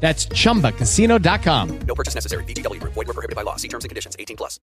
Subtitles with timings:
[0.00, 1.78] That's chumbacasino.com.
[1.88, 2.44] No purchase necessary.
[2.44, 2.94] Group.
[2.94, 3.56] Void were prohibited by law.
[3.56, 4.16] See terms and conditions.
[4.18, 4.60] 18 plus.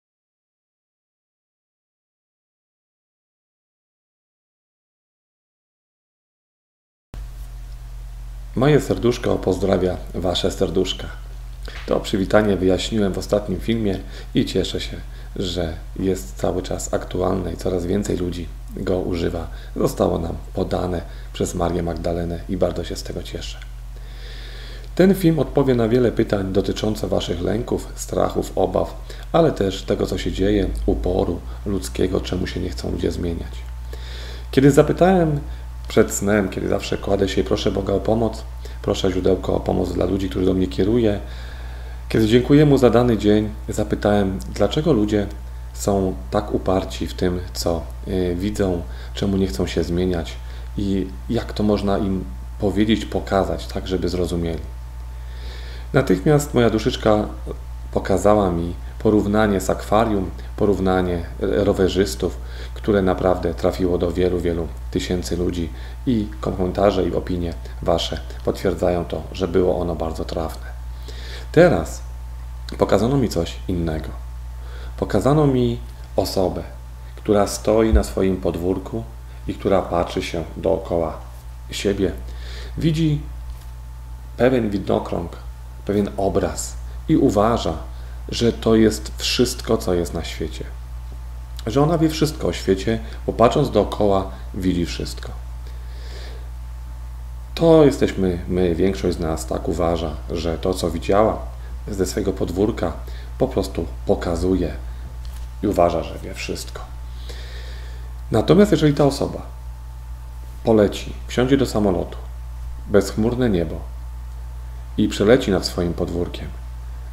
[8.55, 11.07] Moje serduszko pozdrawia Wasze serduszka.
[11.85, 13.99] To przywitanie wyjaśniłem w ostatnim filmie
[14.35, 14.98] i cieszę się,
[15.35, 19.48] że jest cały czas aktualne i coraz więcej ludzi go używa.
[19.76, 21.02] Zostało nam podane
[21.34, 23.71] przez Marię Magdalenę i bardzo się z tego cieszę.
[24.95, 28.95] Ten film odpowie na wiele pytań dotyczących Waszych lęków, strachów, obaw,
[29.31, 33.51] ale też tego, co się dzieje, uporu ludzkiego, czemu się nie chcą ludzie zmieniać.
[34.51, 35.39] Kiedy zapytałem
[35.87, 38.43] przed snem, kiedy zawsze kładę się i proszę Boga o pomoc,
[38.81, 41.19] proszę źródełko o pomoc dla ludzi, którzy do mnie kieruje,
[42.09, 45.27] kiedy dziękuję Mu za dany dzień, zapytałem, dlaczego ludzie
[45.73, 48.81] są tak uparci w tym, co y, widzą,
[49.13, 50.34] czemu nie chcą się zmieniać
[50.77, 52.23] i jak to można im
[52.59, 54.80] powiedzieć, pokazać, tak żeby zrozumieli.
[55.93, 57.25] Natychmiast moja duszyczka
[57.91, 62.37] pokazała mi porównanie z akwarium, porównanie rowerzystów,
[62.73, 65.69] które naprawdę trafiło do wielu, wielu tysięcy ludzi
[66.06, 70.68] i komentarze i opinie Wasze potwierdzają to, że było ono bardzo trafne.
[71.51, 72.01] Teraz
[72.78, 74.09] pokazano mi coś innego.
[74.97, 75.80] Pokazano mi
[76.16, 76.63] osobę,
[77.16, 79.03] która stoi na swoim podwórku
[79.47, 81.18] i która patrzy się dookoła
[81.72, 82.12] siebie.
[82.78, 83.22] Widzi
[84.38, 85.31] pewien widnokrąg,
[85.86, 86.74] pewien obraz
[87.08, 87.74] i uważa,
[88.30, 90.66] że to jest wszystko, co jest na świecie.
[91.68, 95.30] Że ona wie wszystko o świecie, bo patrząc dookoła, widzi wszystko.
[97.56, 101.38] To jesteśmy my, większość z nas tak uważa, że to, co widziała
[101.88, 102.94] ze swojego podwórka,
[103.38, 104.74] po prostu pokazuje
[105.63, 106.81] i uważa, że wie wszystko.
[108.31, 109.42] Natomiast jeżeli ta osoba
[110.63, 112.18] poleci, wsiądzie do samolotu,
[112.88, 113.91] bezchmurne niebo
[115.03, 116.47] i przeleci nad swoim podwórkiem,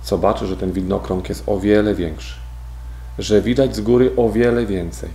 [0.05, 2.35] zobaczy, że ten widnokrąg jest o wiele większy,
[3.19, 5.11] że widać z góry o wiele więcej.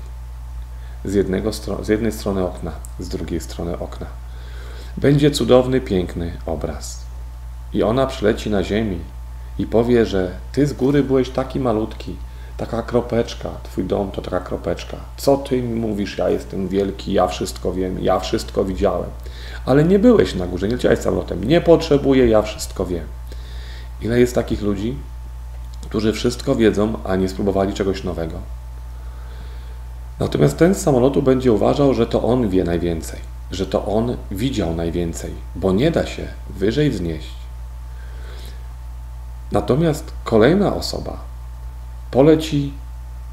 [1.06, 1.52] Z, jednego,
[1.82, 4.06] z jednej strony okna, z drugiej strony okna.
[4.98, 7.04] Będzie cudowny, piękny obraz.
[7.74, 9.00] I ona przyleci na ziemi
[9.60, 12.16] i powie, że ty z góry byłeś taki malutki,
[12.58, 14.98] taka kropeczka, twój dom to taka kropeczka.
[15.18, 19.10] Co ty mi mówisz, ja jestem wielki, ja wszystko wiem, ja wszystko widziałem.
[19.66, 23.06] Ale nie byłeś na górze, nie leciałeś samolotem, nie potrzebuję, ja wszystko wiem.
[24.02, 24.98] Ile jest takich ludzi,
[25.82, 28.40] którzy wszystko wiedzą, a nie spróbowali czegoś nowego?
[30.20, 33.20] Natomiast ten z samolotu będzie uważał, że to on wie najwięcej,
[33.52, 37.30] że to on widział najwięcej, bo nie da się wyżej wznieść.
[39.52, 41.18] Natomiast kolejna osoba
[42.12, 42.74] poleci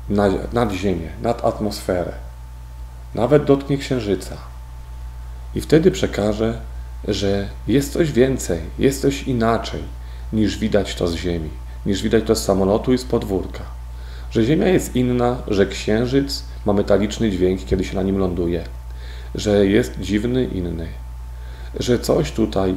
[0.09, 2.13] nad, nad Ziemię, nad atmosferę,
[3.15, 4.50] nawet dotknie Księżyca
[5.55, 6.61] i wtedy przekaże,
[7.09, 9.83] że jest coś więcej, jest coś inaczej
[10.33, 11.51] niż widać to z Ziemi,
[11.87, 13.65] niż widać to z samolotu i z podwórka.
[14.31, 18.65] Że Ziemia jest inna, że Księżyc ma metaliczny dźwięk, kiedy się na nim ląduje,
[19.35, 20.89] że jest dziwny, inny,
[21.81, 22.75] że coś tutaj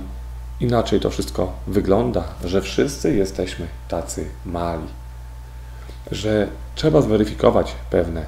[0.59, 4.87] inaczej to wszystko wygląda, że wszyscy jesteśmy tacy mali,
[6.11, 8.25] że trzeba zweryfikować pewne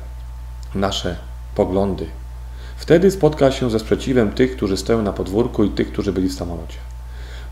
[0.76, 1.18] nasze
[1.56, 2.08] poglądy.
[2.76, 6.34] Wtedy spotka się ze sprzeciwem tych, którzy stoją na podwórku i tych, którzy byli w
[6.34, 6.78] samolocie.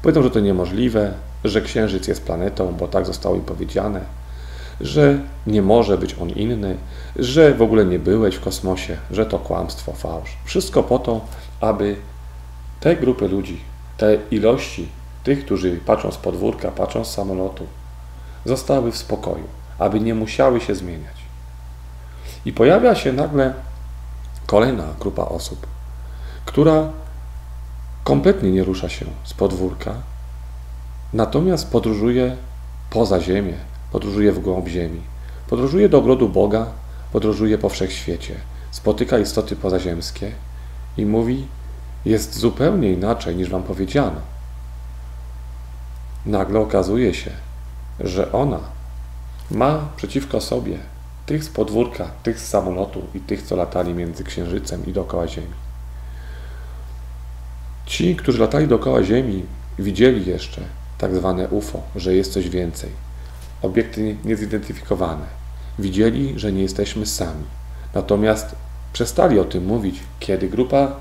[0.02, 4.02] Powiedzą, że to niemożliwe, że Księżyc jest planetą, bo tak zostało im powiedziane,
[4.82, 6.78] że nie może być on inny,
[7.16, 10.38] że w ogóle nie byłeś w kosmosie, że to kłamstwo, fałsz.
[10.46, 11.22] Wszystko po to,
[11.62, 11.96] aby
[12.80, 13.60] te grupy ludzi,
[13.98, 14.88] te ilości
[15.24, 17.66] tych, którzy patrzą z podwórka, patrzą z samolotu,
[18.46, 19.44] zostały w spokoju,
[19.80, 21.16] aby nie musiały się zmieniać.
[22.46, 23.54] I pojawia się nagle
[24.48, 25.68] kolejna grupa osób,
[26.46, 26.90] która
[28.04, 29.94] kompletnie nie rusza się z podwórka,
[31.14, 32.36] natomiast podróżuje
[32.90, 33.54] poza Ziemię,
[33.92, 35.02] podróżuje w głąb Ziemi,
[35.54, 36.66] Podróżuje do ogrodu Boga,
[37.12, 38.36] podróżuje po wszechświecie,
[38.72, 40.32] spotyka istoty pozaziemskie
[40.98, 41.48] i mówi:
[42.06, 44.22] Jest zupełnie inaczej niż wam powiedziano.
[46.26, 47.32] Nagle okazuje się,
[48.00, 48.60] że ona
[49.52, 50.78] ma przeciwko sobie
[51.26, 55.54] tych z podwórka, tych z samolotu i tych, co latali między Księżycem i dookoła Ziemi.
[57.86, 59.44] Ci, którzy latali dookoła Ziemi,
[59.80, 60.62] widzieli jeszcze
[60.98, 62.90] tak zwane UFO, że jest coś więcej.
[63.62, 65.26] Obiekty niezidentyfikowane.
[65.80, 67.44] Widzieli, że nie jesteśmy sami.
[67.94, 68.56] Natomiast
[68.94, 70.96] przestali o tym mówić, kiedy grupa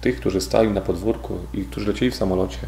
[0.00, 2.58] tych, którzy stali na podwórku i którzy lecieli w samolocie,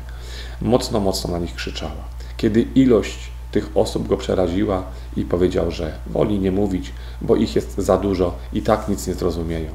[0.61, 2.05] mocno, mocno na nich krzyczała.
[2.37, 4.83] Kiedy ilość tych osób go przeraziła
[5.17, 9.15] i powiedział, że woli nie mówić, bo ich jest za dużo i tak nic nie
[9.15, 9.71] zrozumieją.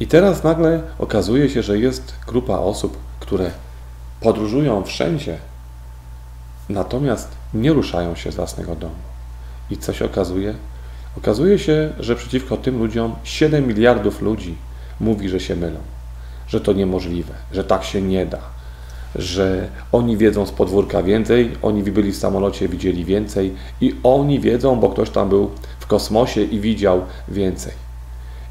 [0.00, 3.50] I teraz nagle okazuje się, że jest grupa osób, które
[4.20, 5.38] podróżują wszędzie,
[6.68, 9.02] natomiast nie ruszają się z własnego domu.
[9.70, 10.54] I co się okazuje?
[11.18, 14.54] Okazuje się, że przeciwko tym ludziom 7 miliardów ludzi
[15.00, 15.80] mówi, że się mylą,
[16.46, 18.40] że to niemożliwe, że tak się nie da,
[19.14, 24.80] że oni wiedzą z podwórka więcej, oni byli w samolocie, widzieli więcej i oni wiedzą,
[24.80, 27.72] bo ktoś tam był w kosmosie i widział więcej.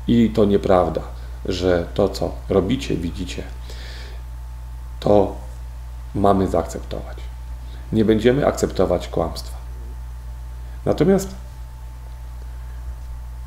[0.07, 1.01] I to nieprawda,
[1.45, 3.43] że to, co robicie, widzicie,
[4.99, 5.35] to
[6.15, 7.17] mamy zaakceptować.
[7.91, 9.57] Nie będziemy akceptować kłamstwa.
[10.85, 11.35] Natomiast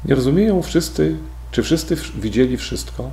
[0.04, 1.16] nie rozumieją wszyscy,
[1.50, 3.10] czy wszyscy widzieli wszystko?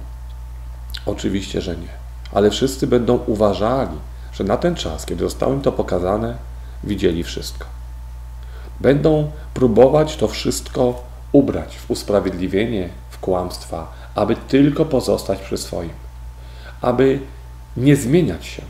[1.06, 2.07] Oczywiście, że nie.
[2.34, 3.98] Ale wszyscy będą uważali,
[4.34, 6.38] że na ten czas, kiedy zostało im to pokazane,
[6.84, 7.66] widzieli wszystko.
[8.80, 15.94] Będą próbować to wszystko ubrać w usprawiedliwienie, w kłamstwa, aby tylko pozostać przy swoim,
[16.82, 17.20] aby
[17.78, 18.62] nie zmieniać się.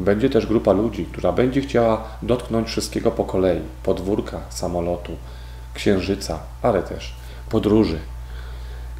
[0.00, 5.12] Będzie też grupa ludzi, która będzie chciała dotknąć wszystkiego po kolei podwórka, samolotu,
[5.74, 7.14] księżyca, ale też
[7.50, 7.98] podróży.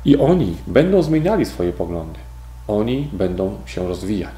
[0.04, 2.18] I oni będą zmieniali swoje poglądy.
[2.70, 4.34] Oni będą się rozwijać.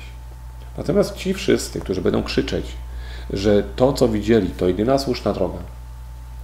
[0.78, 2.66] Natomiast ci wszyscy, którzy będą krzyczeć,
[3.30, 5.58] że to, co widzieli, to jedyna słuszna droga,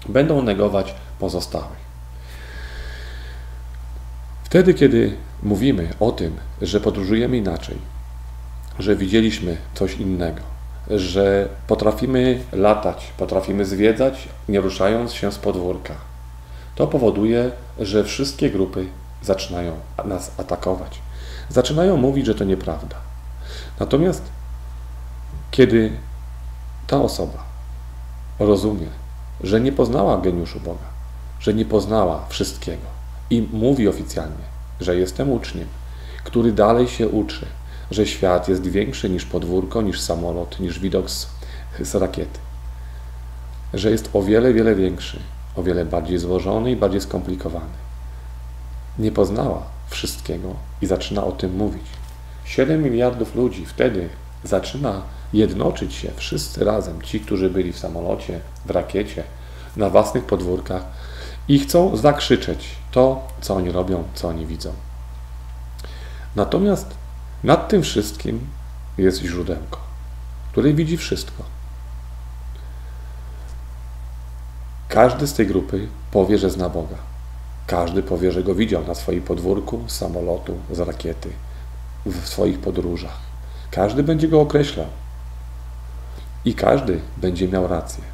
[0.08, 1.88] będą negować pozostałych.
[4.44, 7.76] Wtedy, kiedy mówimy o tym, że podróżujemy inaczej,
[8.79, 10.40] że widzieliśmy coś innego,
[10.90, 15.94] że potrafimy latać, potrafimy zwiedzać, nie ruszając się z podwórka,
[16.75, 17.50] to powoduje,
[17.81, 18.87] że wszystkie grupy
[19.23, 19.73] zaczynają
[20.05, 21.07] nas atakować.
[21.49, 22.97] Zaczynają mówić, że to nieprawda.
[23.81, 24.23] Natomiast
[25.50, 25.93] kiedy
[26.87, 27.45] ta osoba
[28.39, 28.87] rozumie,
[29.43, 30.89] że nie poznała geniuszu Boga,
[31.41, 32.87] że nie poznała wszystkiego
[33.31, 34.45] i mówi oficjalnie,
[34.81, 35.69] że jestem uczniem,
[36.25, 37.47] który dalej się uczy,
[37.91, 41.29] że świat jest większy niż podwórko, niż samolot, niż widok z,
[41.81, 42.39] z rakiety,
[43.75, 45.21] że jest o wiele, wiele większy,
[45.56, 47.79] o wiele bardziej złożony i bardziej skomplikowany.
[48.99, 51.87] Nie poznała wszystkiego i zaczyna o tym mówić.
[52.44, 54.08] 7 miliardów ludzi wtedy
[54.44, 55.02] zaczyna
[55.32, 59.25] jednoczyć się wszyscy razem, ci, którzy byli w samolocie, w rakiecie,
[59.76, 60.82] na własnych podwórkach
[61.49, 64.73] i chcą zakrzyczeć to, co oni robią, co oni widzą.
[66.37, 66.94] Natomiast
[67.44, 68.46] nad tym wszystkim
[68.99, 69.79] jest źródełko,
[70.52, 71.43] które widzi wszystko.
[74.88, 76.96] Każdy z tej grupy powie, że zna Boga.
[77.68, 81.30] Każdy powie, że go widział na swoim podwórku, z samolotu, z rakiety,
[82.06, 83.18] w swoich podróżach.
[83.70, 84.87] Każdy będzie go określał.
[86.44, 88.04] I każdy będzie miał rację.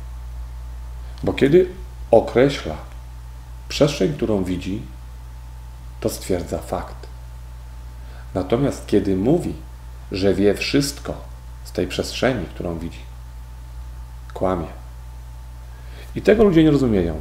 [1.23, 1.69] Bo kiedy
[2.11, 2.75] określa
[3.69, 4.83] przestrzeń, którą widzi,
[6.01, 7.07] to stwierdza fakt.
[8.35, 9.55] Natomiast kiedy mówi,
[10.13, 11.15] że wie wszystko
[11.65, 13.01] z tej przestrzeni, którą widzi,
[14.33, 14.69] kłamie.
[16.15, 17.21] I tego ludzie nie rozumieją.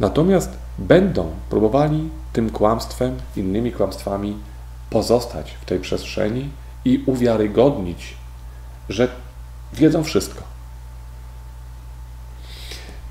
[0.00, 4.36] Natomiast będą próbowali tym kłamstwem, innymi kłamstwami
[4.90, 6.50] pozostać w tej przestrzeni
[6.84, 8.16] i uwiarygodnić,
[8.88, 9.08] że
[9.72, 10.42] wiedzą wszystko.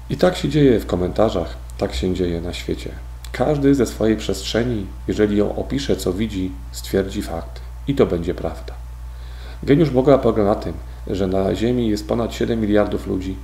[0.10, 2.92] I tak się dzieje w komentarzach, tak się dzieje na świecie.
[3.32, 8.74] Każdy ze swojej przestrzeni, jeżeli ją opisze, co widzi, stwierdzi fakt i to będzie prawda.
[9.64, 10.74] Geniusz Boga polega na tym,
[11.08, 13.36] że na Ziemi jest ponad 7 miliardów ludzi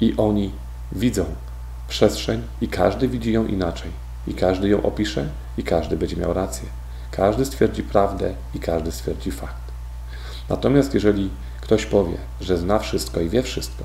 [0.00, 0.52] i oni
[0.92, 1.24] widzą
[1.90, 3.90] przestrzeń i każdy widzi ją inaczej.
[4.26, 5.28] I każdy ją opisze
[5.58, 6.68] i każdy będzie miał rację.
[7.10, 9.72] Każdy stwierdzi prawdę i każdy stwierdzi fakt.
[10.48, 11.30] Natomiast jeżeli
[11.60, 13.84] ktoś powie, że zna wszystko i wie wszystko,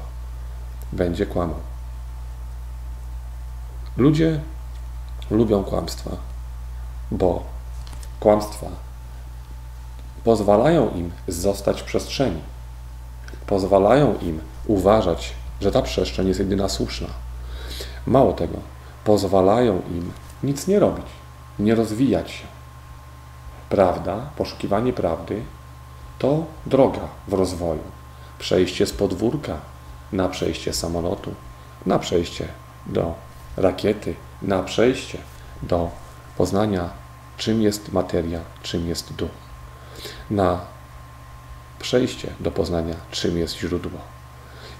[0.91, 1.59] będzie kłamał.
[3.97, 4.39] Ludzie
[5.31, 6.11] lubią kłamstwa,
[7.11, 7.43] bo
[8.19, 8.67] kłamstwa
[10.23, 12.41] pozwalają im zostać w przestrzeni.
[13.47, 17.24] Pozwalają im uważać, że ta przestrzeń jest jedyna słuszna.
[18.07, 18.57] Mało tego,
[19.03, 20.11] pozwalają im
[20.43, 21.05] nic nie robić,
[21.59, 22.45] nie rozwijać się.
[23.69, 25.43] Prawda, poszukiwanie prawdy
[26.19, 27.83] to droga w rozwoju.
[28.39, 29.57] Przejście z podwórka
[30.11, 31.33] na przejście samolotu,
[31.85, 32.47] na przejście
[32.85, 33.13] do
[33.57, 35.17] rakiety, na przejście
[35.61, 35.89] do
[36.37, 36.89] poznania,
[37.37, 39.29] czym jest materia, czym jest duch,
[40.29, 40.59] na
[41.79, 43.99] przejście do poznania, czym jest źródło.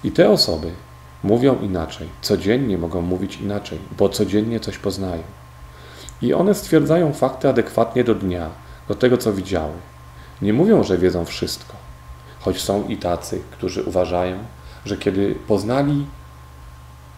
[0.04, 0.72] I te osoby
[1.24, 5.24] mówią inaczej, codziennie mogą mówić inaczej, bo codziennie coś poznają.
[6.22, 8.50] I one stwierdzają fakty adekwatnie do dnia,
[8.88, 9.74] do tego, co widziały.
[10.42, 11.74] Nie mówią, że wiedzą wszystko,
[12.40, 14.38] choć są i tacy, którzy uważają,
[14.86, 16.06] że kiedy poznali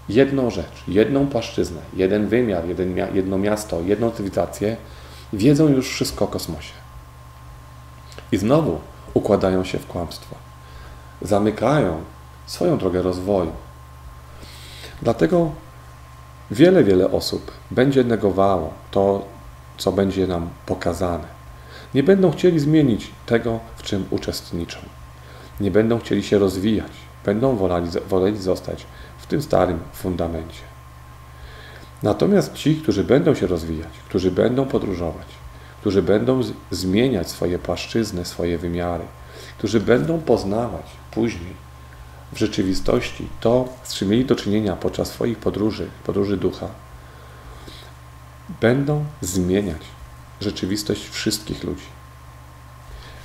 [0.10, 4.77] jedną rzecz, jedną płaszczyznę, jeden wymiar, jeden, jedno miasto, jedną cywilizację,
[5.34, 6.74] wiedzą już wszystko o kosmosie.
[8.32, 8.80] I znowu
[9.13, 10.36] układają się w kłamstwo.
[11.22, 12.01] Zamykają
[12.46, 13.51] swoją drogę rozwoju.
[15.01, 15.51] Dlatego
[16.51, 19.25] wiele, wiele osób będzie negowało to,
[19.77, 21.38] co będzie nam pokazane.
[21.94, 24.80] Nie będą chcieli zmienić tego, w czym uczestniczą.
[25.60, 26.92] Nie będą chcieli się rozwijać.
[27.25, 28.86] Będą woleli, woleli zostać
[29.18, 30.62] w tym starym fundamencie.
[32.04, 35.27] Natomiast ci, którzy będą się rozwijać, którzy będą podróżować,
[35.82, 39.04] którzy będą zmieniać swoje płaszczyzny, swoje wymiary,
[39.58, 41.66] którzy będą poznawać później
[42.31, 46.67] w rzeczywistości to, z czym mieli do czynienia podczas swoich podróży, podróży ducha,
[48.62, 49.81] będą zmieniać
[50.41, 51.86] rzeczywistość wszystkich ludzi.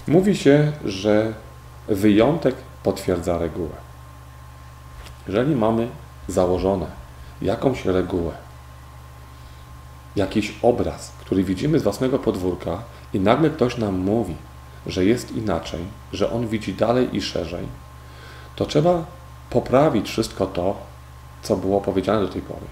[0.06, 1.34] Mówi się, że
[1.88, 3.76] wyjątek potwierdza regułę.
[5.26, 5.88] Jeżeli mamy
[6.28, 6.86] założone
[7.42, 8.32] jakąś regułę,
[10.16, 12.82] jakiś obraz, który widzimy z własnego podwórka
[13.14, 14.34] i nagle ktoś nam mówi,
[14.86, 15.80] że jest inaczej,
[16.12, 17.66] że on widzi dalej i szerzej,
[18.56, 19.04] to trzeba
[19.50, 20.76] poprawić wszystko to,
[21.42, 22.66] co było powiedziane do tej pory,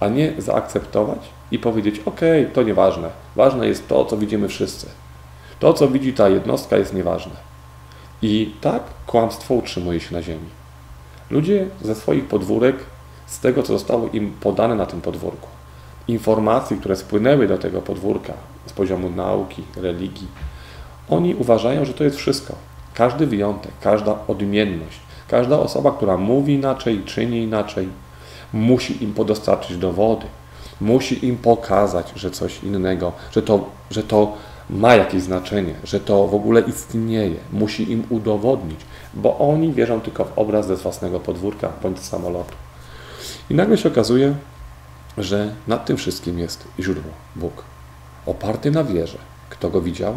[0.00, 1.18] a nie zaakceptować
[1.50, 2.20] i powiedzieć: OK,
[2.52, 4.86] to nieważne, ważne jest to, co widzimy wszyscy.
[5.60, 7.32] To, co widzi ta jednostka, jest nieważne.
[8.22, 10.48] I tak kłamstwo utrzymuje się na ziemi.
[11.30, 12.76] Ludzie ze swoich podwórek,
[13.26, 15.48] z tego, co zostało im podane na tym podwórku,
[16.08, 18.32] informacji, które spłynęły do tego podwórka
[18.66, 20.28] z poziomu nauki, religii,
[21.10, 22.54] oni uważają, że to jest wszystko.
[23.00, 27.88] Każdy wyjątek, każda odmienność, każda osoba, która mówi inaczej, czyni inaczej,
[28.52, 30.26] musi im podostarczyć dowody,
[30.80, 34.32] musi im pokazać, że coś innego, że to, że to
[34.70, 38.80] ma jakieś znaczenie, że to w ogóle istnieje, musi im udowodnić,
[39.14, 42.54] bo oni wierzą tylko w obraz ze własnego podwórka bądź samolotu.
[43.50, 44.34] I nagle się okazuje,
[45.18, 47.64] że nad tym wszystkim jest źródło, Bóg,
[48.26, 49.18] oparty na wierze.
[49.50, 50.14] Kto go widział?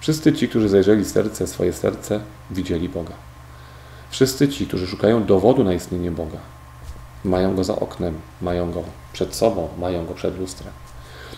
[0.00, 3.14] Wszyscy ci, którzy zajrzeli serce, swoje serce, widzieli Boga.
[4.10, 6.38] Wszyscy ci, którzy szukają dowodu na istnienie Boga,
[7.24, 10.72] mają go za oknem, mają go przed sobą, mają go przed lustrem.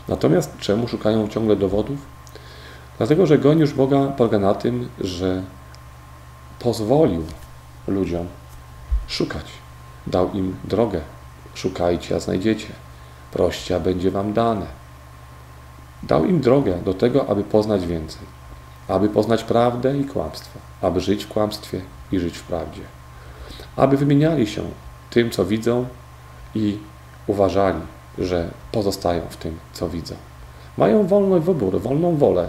[0.08, 1.98] Natomiast czemu szukają ciągle dowodów?
[2.98, 5.42] Dlatego, że goniusz Boga polega na tym, że
[6.58, 7.24] pozwolił
[7.88, 8.26] ludziom
[9.06, 9.46] szukać.
[10.06, 11.00] Dał im drogę.
[11.54, 12.66] Szukajcie, a znajdziecie.
[13.32, 14.66] Proście, a będzie wam dane.
[16.02, 18.39] Dał im drogę do tego, aby poznać więcej.
[18.90, 20.58] Aby poznać prawdę i kłamstwo.
[20.82, 21.80] Aby żyć w kłamstwie
[22.12, 22.82] i żyć w prawdzie.
[23.76, 24.62] Aby wymieniali się
[25.10, 25.86] tym, co widzą
[26.54, 26.78] i
[27.26, 27.80] uważali,
[28.18, 30.14] że pozostają w tym, co widzą.
[30.78, 32.48] Mają wolny wybór, wolną wolę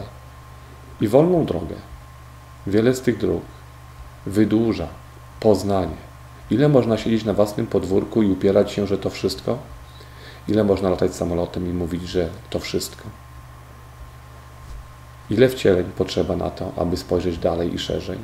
[1.01, 1.75] i wolną drogę.
[2.67, 3.41] Wiele z tych dróg
[4.25, 4.88] wydłuża
[5.39, 6.12] poznanie.
[6.51, 9.57] Ile można siedzieć na własnym podwórku i upierać się, że to wszystko?
[10.48, 13.03] Ile można latać samolotem i mówić, że to wszystko?
[15.31, 18.17] Ile wcieleń potrzeba na to, aby spojrzeć dalej i szerzej?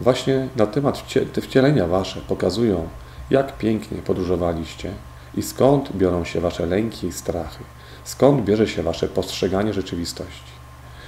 [0.00, 2.88] Właśnie na temat te wcielenia Wasze pokazują,
[3.30, 4.92] jak pięknie podróżowaliście
[5.34, 7.64] i skąd biorą się Wasze lęki i strachy,
[8.04, 10.52] skąd bierze się Wasze postrzeganie rzeczywistości,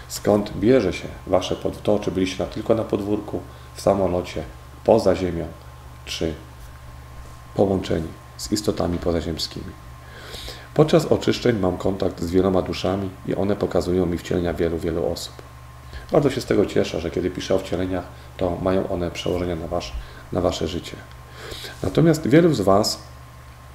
[0.09, 3.41] skąd bierze się Wasze to, czy byliście na, tylko na podwórku,
[3.75, 4.43] w samolocie,
[4.85, 5.47] poza ziemią,
[6.05, 6.35] czy
[7.55, 9.82] połączeni z istotami pozaziemskimi.
[10.75, 15.35] Podczas oczyszczeń mam kontakt z wieloma duszami i one pokazują mi wcielenia wielu, wielu osób.
[16.13, 18.05] Bardzo się z tego cieszę, że kiedy piszę o wcieleniach,
[18.37, 19.93] to mają one przełożenie na, wasz,
[20.33, 20.97] na Wasze życie.
[21.83, 22.99] Natomiast wielu z Was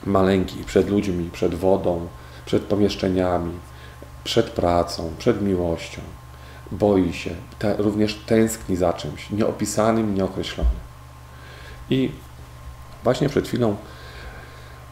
[0.06, 2.08] ma lęki przed ludźmi, przed wodą,
[2.46, 3.54] przed pomieszczeniami,
[4.24, 6.02] przed pracą, przed miłością.
[6.72, 10.72] Boi się, te, również tęskni za czymś nieopisanym, nieokreślonym.
[11.90, 12.12] I
[13.04, 13.76] właśnie przed chwilą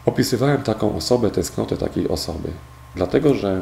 [0.06, 2.48] opisywałem taką osobę, tęsknotę takiej osoby,
[2.94, 3.60] dlatego że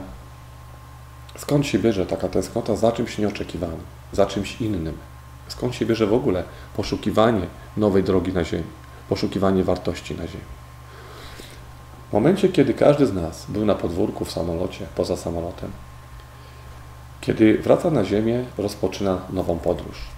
[1.39, 3.81] skąd się bierze taka tęsknota za czymś nieoczekiwanym,
[4.13, 4.99] za czymś innym?
[5.49, 6.45] Skąd się bierze w ogóle
[6.77, 7.47] poszukiwanie
[7.77, 8.65] nowej drogi na Ziemi,
[9.09, 10.45] poszukiwanie wartości na Ziemi?
[12.15, 15.71] momencie, kiedy każdy z nas był na podwórku, w samolocie, poza samolotem,
[17.21, 20.14] kiedy wraca na Ziemię, rozpoczyna nową podróż.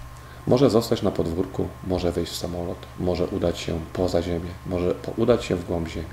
[0.47, 5.45] Może zostać na podwórku, może wejść w samolot, może udać się poza Ziemię, może udać
[5.45, 6.07] się w głąb Ziemi.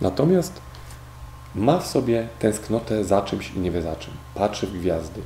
[0.00, 0.60] Natomiast
[1.54, 4.12] ma w sobie tęsknotę za czymś i nie wie za czym.
[4.34, 5.20] Patrzy w gwiazdy.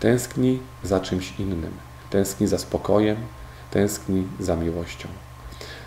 [0.00, 1.72] Tęskni za czymś innym.
[2.10, 3.16] Tęskni za spokojem,
[3.70, 5.08] tęskni za miłością.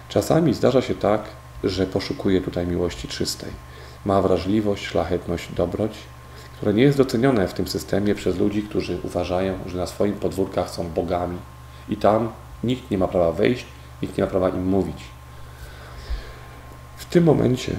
[0.10, 1.22] Czasami zdarza się tak,
[1.64, 3.50] że poszukuje tutaj miłości czystej.
[4.06, 5.92] Ma wrażliwość, szlachetność, dobroć,
[6.58, 10.70] które nie jest docenione w tym systemie przez ludzi, którzy uważają, że na swoim podwórkach
[10.70, 11.38] są bogami
[11.90, 12.32] i tam
[12.64, 13.66] nikt nie ma prawa wejść,
[14.02, 15.04] nikt nie ma prawa im mówić.
[16.98, 17.76] W tym momencie,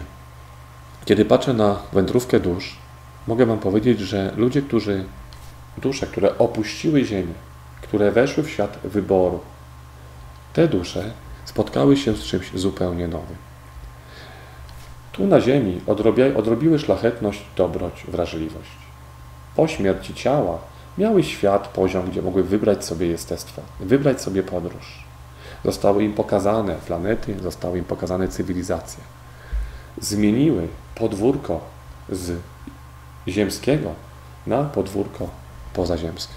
[1.04, 2.78] kiedy patrzę na wędrówkę dusz,
[3.26, 5.04] mogę Wam powiedzieć, że ludzie, którzy,
[5.78, 7.34] dusze, które opuściły Ziemię,
[7.82, 9.40] które weszły w świat wyboru,
[10.52, 11.10] te dusze
[11.44, 13.36] spotkały się z czymś zupełnie nowym.
[15.12, 15.80] Tu na ziemi
[16.36, 18.70] odrobiły szlachetność, dobroć, wrażliwość.
[19.56, 20.58] Po śmierci ciała
[20.98, 25.04] miały świat, poziom, gdzie mogły wybrać sobie jestestwo, wybrać sobie podróż.
[25.64, 29.04] Zostały im pokazane planety, zostały im pokazane cywilizacje.
[30.00, 31.60] Zmieniły podwórko
[32.08, 32.38] z
[33.28, 33.90] ziemskiego
[34.46, 35.28] na podwórko
[35.74, 36.34] pozaziemskie.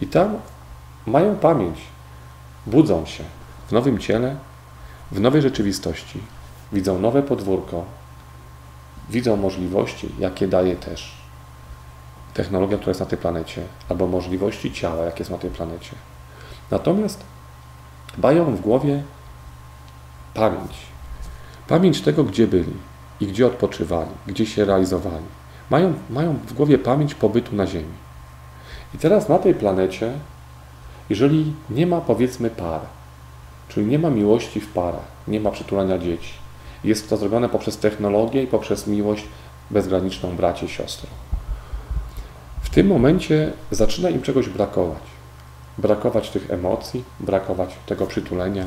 [0.00, 0.38] I tam
[1.06, 1.78] mają pamięć,
[2.66, 3.24] budzą się
[3.68, 4.36] w nowym ciele,
[5.12, 6.20] w nowej rzeczywistości,
[6.72, 7.84] widzą nowe podwórko,
[9.10, 11.21] widzą możliwości, jakie daje też
[12.34, 15.90] technologia, która jest na tej planecie, albo możliwości ciała, jakie są na tej planecie.
[16.70, 17.24] Natomiast
[18.18, 19.02] mają w głowie
[20.34, 20.76] pamięć.
[21.68, 22.72] Pamięć tego, gdzie byli
[23.20, 25.24] i gdzie odpoczywali, gdzie się realizowali.
[25.70, 27.94] Mają, mają w głowie pamięć pobytu na Ziemi.
[28.94, 30.12] I teraz na tej planecie,
[31.10, 32.80] jeżeli nie ma powiedzmy par,
[33.68, 36.32] czyli nie ma miłości w parach, nie ma przytulania dzieci,
[36.84, 39.24] jest to zrobione poprzez technologię i poprzez miłość
[39.70, 41.08] bezgraniczną bracie, siostry.
[41.08, 41.21] W
[42.72, 45.02] tym momencie zaczyna im czegoś brakować.
[45.78, 48.66] Brakować tych emocji, brakować tego przytulenia,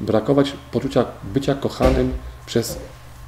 [0.00, 2.12] brakować poczucia bycia kochanym
[2.46, 2.78] przez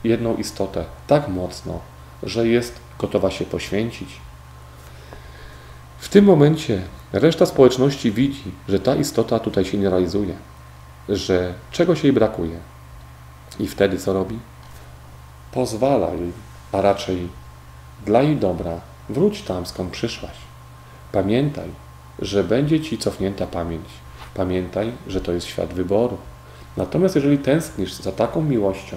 [0.05, 1.81] jedną istotę tak mocno,
[2.23, 4.21] że jest gotowa się poświęcić.
[5.99, 6.83] W tym momencie
[7.13, 10.35] reszta społeczności widzi, że ta istota tutaj się nie realizuje,
[11.09, 12.59] że czegoś jej brakuje,
[13.59, 14.39] i wtedy co robi?
[15.53, 16.33] Pozwala jej,
[16.73, 17.29] a raczej
[18.07, 18.81] dla jej dobra,
[19.13, 20.35] wróć tam, skąd przyszłaś.
[21.13, 21.69] Pamiętaj,
[22.19, 23.85] że będzie ci cofnięta pamięć.
[24.35, 26.17] Pamiętaj, że to jest świat wyboru.
[26.77, 28.97] Natomiast jeżeli tęsknisz za taką miłością,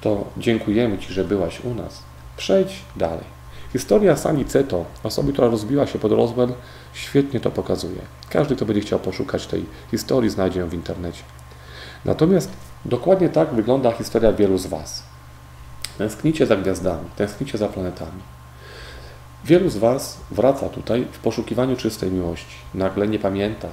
[0.00, 2.02] to dziękujemy Ci, że byłaś u nas.
[2.36, 3.24] Przejdź dalej.
[3.72, 6.52] Historia Sani Ceto, osoby, która rozbiła się pod Roswell,
[6.92, 8.00] świetnie to pokazuje.
[8.30, 11.22] Każdy, kto będzie chciał poszukać tej historii, znajdzie ją w internecie.
[12.04, 12.50] Natomiast
[12.84, 15.02] Dokładnie tak wygląda historia wielu z Was.
[15.98, 18.22] Tęsknicie za gwiazdami, tęsknicie za planetami.
[19.44, 22.56] Wielu z Was wraca tutaj w poszukiwaniu czystej miłości.
[22.74, 23.68] Nagle nie pamięta,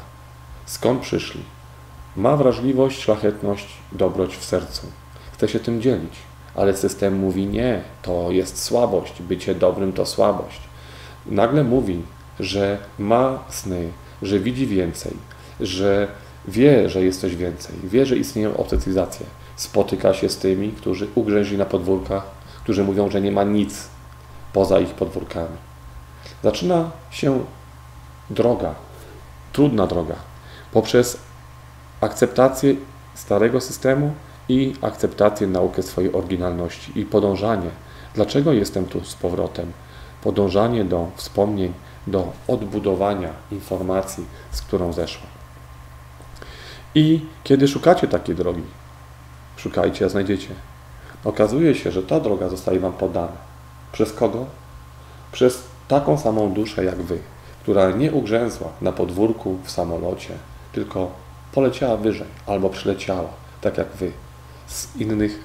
[0.66, 1.42] skąd przyszli.
[2.16, 4.88] Ma wrażliwość, szlachetność, dobroć w sercu.
[5.34, 6.14] Chce się tym dzielić,
[6.56, 10.60] ale system mówi nie, to jest słabość, bycie dobrym to słabość.
[11.26, 12.02] Nagle mówi,
[12.40, 13.90] że ma sny,
[14.22, 15.14] że widzi więcej,
[15.60, 16.08] że
[16.48, 19.26] Wie, że jest coś więcej, wie, że istnieją obce cywilizacje.
[19.56, 22.24] Spotyka się z tymi, którzy ugrzęźli na podwórkach,
[22.64, 23.88] którzy mówią, że nie ma nic
[24.54, 25.58] poza ich podwórkami.
[26.44, 27.46] Zaczyna się
[28.30, 28.76] droga,
[29.54, 30.16] trudna droga,
[30.72, 31.18] poprzez
[32.02, 32.76] akceptację
[33.16, 34.14] starego systemu
[34.50, 37.70] i akceptację naukę swojej oryginalności i podążanie.
[38.16, 39.72] Dlaczego jestem tu z powrotem?
[40.24, 41.74] Podążanie do wspomnień,
[42.08, 45.28] do odbudowania informacji, z którą zeszła.
[46.96, 48.64] I kiedy szukacie takiej drogi,
[49.58, 50.50] szukajcie, a znajdziecie.
[51.26, 53.51] Okazuje się, że ta droga zostaje Wam podana.
[53.92, 54.46] Przez kogo?
[55.32, 57.20] Przez taką samą duszę jak Wy,
[57.62, 60.34] która nie ugrzęzła na podwórku w samolocie,
[60.72, 61.12] tylko
[61.52, 63.30] poleciała wyżej albo przyleciała,
[63.62, 64.12] tak jak Wy,
[64.68, 65.40] z, innych,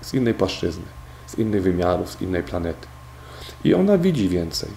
[0.00, 0.84] z innej płaszczyzny,
[1.26, 2.86] z innych wymiarów, z innej planety.
[3.64, 4.70] I ona widzi więcej.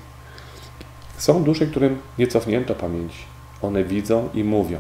[1.18, 3.26] Są dusze, którym nie cofnięto pamięci.
[3.62, 4.80] One widzą i mówią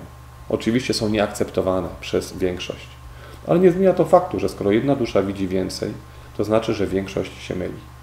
[0.50, 2.88] oczywiście są nieakceptowane przez większość.
[3.48, 5.94] Ale nie zmienia to faktu, że skoro jedna dusza widzi więcej,
[6.38, 7.95] to znaczy, że większość się myli.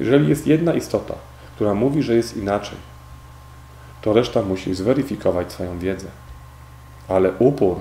[0.00, 1.14] Jeżeli jest jedna istota,
[1.54, 2.78] która mówi, że jest inaczej,
[4.02, 6.08] to reszta musi zweryfikować swoją wiedzę.
[7.08, 7.76] Ale upór,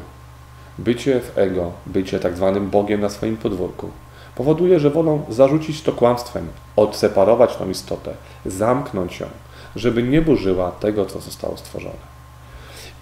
[0.77, 3.89] bycie w ego, bycie tak zwanym Bogiem na swoim podwórku,
[4.35, 8.13] powoduje, że wolą zarzucić to kłamstwem, odseparować tą istotę,
[8.45, 9.27] zamknąć ją,
[9.75, 12.17] żeby nie burzyła tego, co zostało stworzone.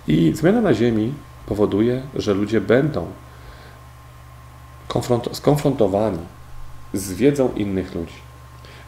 [0.08, 1.14] I zmiana na Ziemi
[1.46, 3.06] powoduje, że ludzie będą
[5.32, 6.20] skonfrontowani
[6.94, 8.25] z wiedzą innych ludzi,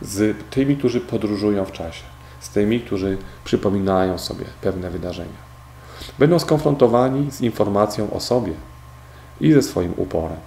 [0.01, 2.03] z tymi, którzy podróżują w czasie,
[2.39, 5.47] z tymi, którzy przypominają sobie pewne wydarzenia.
[6.19, 8.53] Będą skonfrontowani z informacją o sobie
[9.41, 10.37] i ze swoim uporem.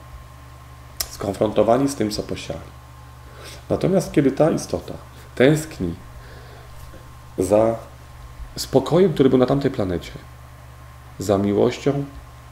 [1.10, 2.70] Skonfrontowani z tym, co posiali.
[3.70, 4.94] Natomiast kiedy ta istota
[5.34, 5.94] tęskni
[7.38, 7.76] za
[8.56, 10.12] spokojem, który był na tamtej planecie,
[11.18, 12.04] za miłością,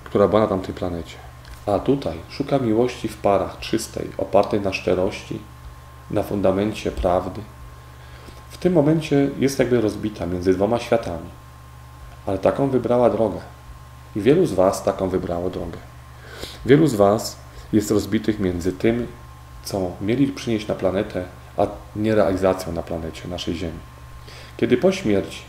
[0.04, 1.16] która była na tamtej planecie,
[1.66, 5.40] a tutaj szuka miłości w parach czystej, opartej na szczerości,
[6.10, 7.40] na fundamencie prawdy,
[8.50, 11.28] w tym momencie jest jakby rozbita między dwoma światami.
[12.26, 13.38] Ale taką wybrała drogę.
[14.16, 15.78] I wielu z Was taką wybrało drogę.
[16.66, 17.36] Wielu z Was
[17.72, 19.06] jest rozbitych między tym,
[19.64, 21.24] co mieli przynieść na planetę,
[21.56, 21.66] a
[21.96, 23.78] nierealizacją na planecie, naszej Ziemi.
[24.56, 25.42] Kiedy po śmierci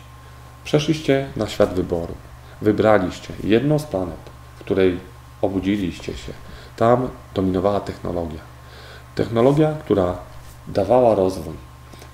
[0.64, 2.14] przeszliście na świat wyboru,
[2.62, 4.20] wybraliście jedną z planet,
[4.56, 5.00] w której
[5.42, 6.32] obudziliście się,
[6.76, 8.40] tam dominowała technologia.
[9.14, 10.16] Technologia, która
[10.70, 11.54] dawała rozwój,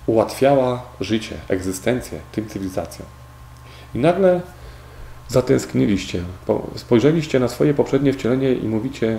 [0.07, 3.09] ułatwiała życie, egzystencję tym cywilizacjom.
[3.95, 4.41] I nagle
[5.29, 6.23] zatęskniliście,
[6.77, 9.19] spojrzeliście na swoje poprzednie wcielenie i mówicie,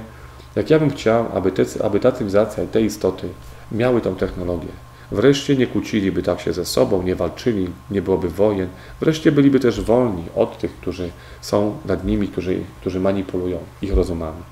[0.56, 3.30] jak ja bym chciał, aby, te, aby ta cywilizacja i te istoty
[3.72, 4.70] miały tą technologię.
[5.12, 8.68] Wreszcie nie kłóciliby tak się ze sobą, nie walczyli, nie byłoby wojen.
[9.00, 14.44] Wreszcie byliby też wolni od tych, którzy są nad nimi, którzy, którzy manipulują ich rozumami.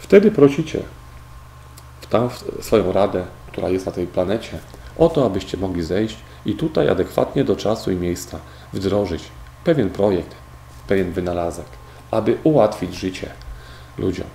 [0.00, 0.80] Wtedy prosicie
[2.00, 2.28] w tam
[2.60, 3.24] swoją radę,
[3.58, 4.58] która jest na tej planecie,
[4.98, 6.16] o to, abyście mogli zejść
[6.46, 8.38] i tutaj adekwatnie do czasu i miejsca
[8.72, 9.22] wdrożyć
[9.64, 10.34] pewien projekt,
[10.88, 11.66] pewien wynalazek,
[12.10, 13.30] aby ułatwić życie
[13.98, 14.26] ludziom.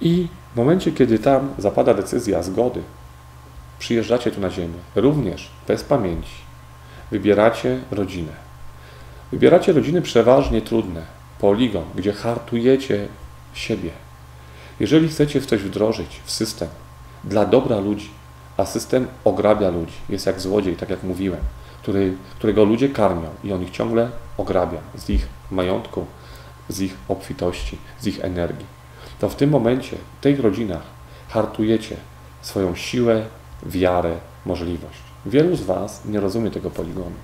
[0.00, 2.82] I w momencie, kiedy tam zapada decyzja zgody,
[3.78, 6.36] przyjeżdżacie tu na Ziemię, również bez pamięci,
[7.10, 8.32] wybieracie rodzinę.
[9.32, 11.02] Wybieracie rodziny przeważnie trudne,
[11.40, 13.08] poligon, gdzie hartujecie
[13.54, 13.90] siebie.
[14.80, 16.68] Jeżeli chcecie coś wdrożyć, w system,
[17.26, 18.10] dla dobra ludzi,
[18.56, 21.40] a system ograbia ludzi, jest jak złodziej, tak jak mówiłem,
[21.82, 26.06] który, którego ludzie karmią i on ich ciągle ograbia z ich majątku,
[26.68, 28.66] z ich obfitości, z ich energii.
[29.18, 30.82] To w tym momencie, w tych rodzinach
[31.28, 31.96] hartujecie
[32.42, 33.22] swoją siłę,
[33.62, 34.12] wiarę,
[34.46, 34.98] możliwość.
[35.26, 37.16] Wielu z Was nie rozumie tego poligonu.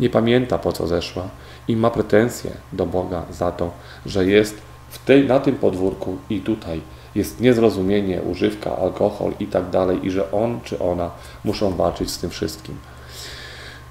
[0.00, 1.28] Nie pamięta po co zeszła
[1.68, 3.70] i ma pretensje do Boga za to,
[4.06, 4.58] że jest
[4.90, 6.80] w tej, na tym podwórku i tutaj
[7.16, 11.10] jest niezrozumienie, używka, alkohol i tak dalej, i że on czy ona
[11.44, 12.76] muszą walczyć z tym wszystkim.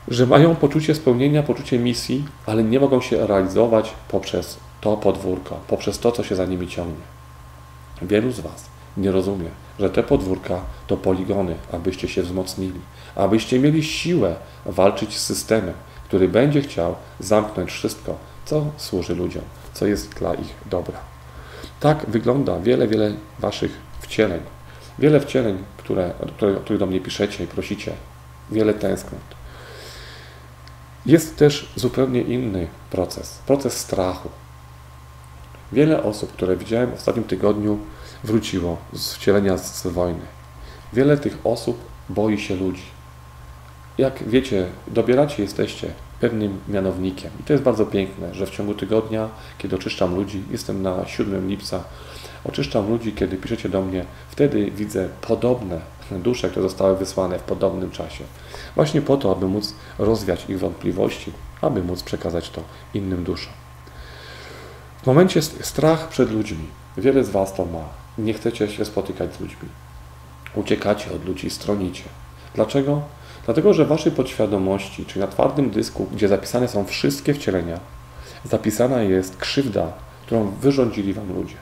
[0.08, 6.00] Że mają poczucie spełnienia, poczucie misji, ale nie mogą się realizować poprzez to podwórko, poprzez
[6.00, 7.04] to, co się za nimi ciągnie.
[8.02, 8.66] Wielu z Was
[8.98, 12.80] nie rozumie, że te podwórka to poligony, abyście się wzmocnili,
[13.16, 14.36] abyście mieli siłę
[14.66, 20.54] walczyć z systemem, który będzie chciał zamknąć wszystko, co służy ludziom, co jest dla ich
[20.66, 21.15] dobra.
[21.86, 23.72] Tak wygląda wiele, wiele Waszych
[24.02, 24.42] wcieleń.
[25.00, 27.94] Wiele wcieleń, które, które, które do mnie piszecie i prosicie.
[28.52, 29.22] Wiele tęsknot.
[31.06, 33.40] Jest też zupełnie inny proces.
[33.48, 34.30] Proces strachu.
[35.72, 37.80] Wiele osób, które widziałem w ostatnim tygodniu,
[38.24, 40.26] wróciło z wcielenia z wojny.
[40.94, 42.86] Wiele tych osób boi się ludzi.
[43.98, 47.32] Jak wiecie, dobieracie jesteście pewnym mianownikiem.
[47.40, 51.50] I to jest bardzo piękne, że w ciągu tygodnia, kiedy oczyszczam ludzi, jestem na 7
[51.50, 51.84] lipca,
[52.44, 55.80] oczyszczam ludzi, kiedy piszecie do mnie, wtedy widzę podobne
[56.12, 58.24] dusze, które zostały wysłane w podobnym czasie.
[58.76, 62.62] Właśnie po to, aby móc rozwiać ich wątpliwości, aby móc przekazać to
[62.94, 63.54] innym duszom.
[65.04, 66.66] W momencie strach przed ludźmi.
[66.98, 67.84] Wiele z Was to ma.
[68.18, 69.70] Nie chcecie się spotykać z ludźmi.
[70.56, 72.04] Uciekacie od ludzi, stronicie.
[72.56, 73.02] Dlaczego?
[73.46, 77.80] Dlatego, że w Waszej podświadomości, czyli na twardym dysku, gdzie zapisane są wszystkie wcielenia,
[78.44, 79.94] zapisana jest krzywda,
[80.26, 81.56] którą wyrządzili Wam ludzie.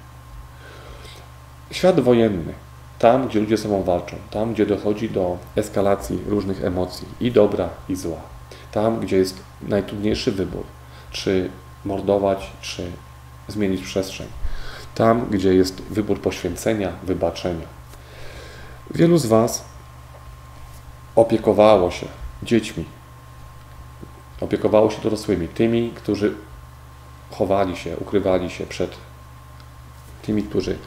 [1.72, 2.54] Świat wojenny,
[3.00, 7.70] tam gdzie ludzie ze sobą walczą, tam gdzie dochodzi do eskalacji różnych emocji, i dobra,
[7.90, 8.18] i zła,
[8.72, 10.64] tam gdzie jest najtrudniejszy wybór,
[11.12, 11.50] czy
[11.86, 12.92] mordować, czy
[13.48, 14.28] zmienić przestrzeń,
[14.96, 17.68] tam gdzie jest wybór poświęcenia, wybaczenia.
[18.92, 19.73] Wielu z Was
[21.16, 22.06] opiekowało się
[22.44, 22.86] dziećmi,
[24.42, 26.36] opiekowało się dorosłymi, tymi, którzy
[27.32, 28.98] chowali się, ukrywali się przed
[30.22, 30.78] tymi, którzy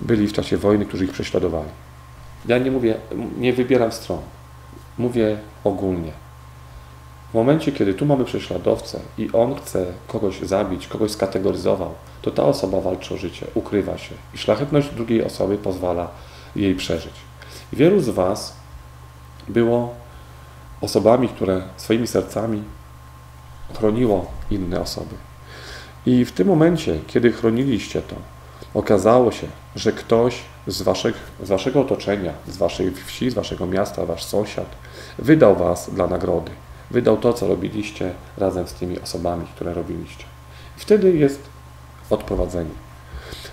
[0.00, 1.70] byli w czasie wojny, którzy ich prześladowali.
[2.46, 2.94] Ja nie mówię,
[3.38, 4.20] nie wybieram stron,
[4.98, 6.12] mówię ogólnie.
[7.30, 12.44] W momencie, kiedy tu mamy prześladowcę i on chce kogoś zabić, kogoś skategoryzował, to ta
[12.44, 16.08] osoba walczy o życie, ukrywa się i szlachetność drugiej osoby pozwala
[16.56, 17.12] jej przeżyć.
[17.72, 18.61] wielu z Was
[19.48, 19.94] było
[20.80, 22.62] osobami, które swoimi sercami
[23.74, 25.14] chroniło inne osoby.
[26.06, 28.16] I w tym momencie, kiedy chroniliście to,
[28.74, 34.06] okazało się, że ktoś z, waszych, z waszego otoczenia, z waszej wsi, z waszego miasta,
[34.06, 34.66] wasz sąsiad,
[35.18, 36.50] wydał was dla nagrody.
[36.90, 40.24] Wydał to, co robiliście razem z tymi osobami, które robiliście.
[40.76, 41.42] Wtedy jest
[42.10, 42.70] odprowadzenie.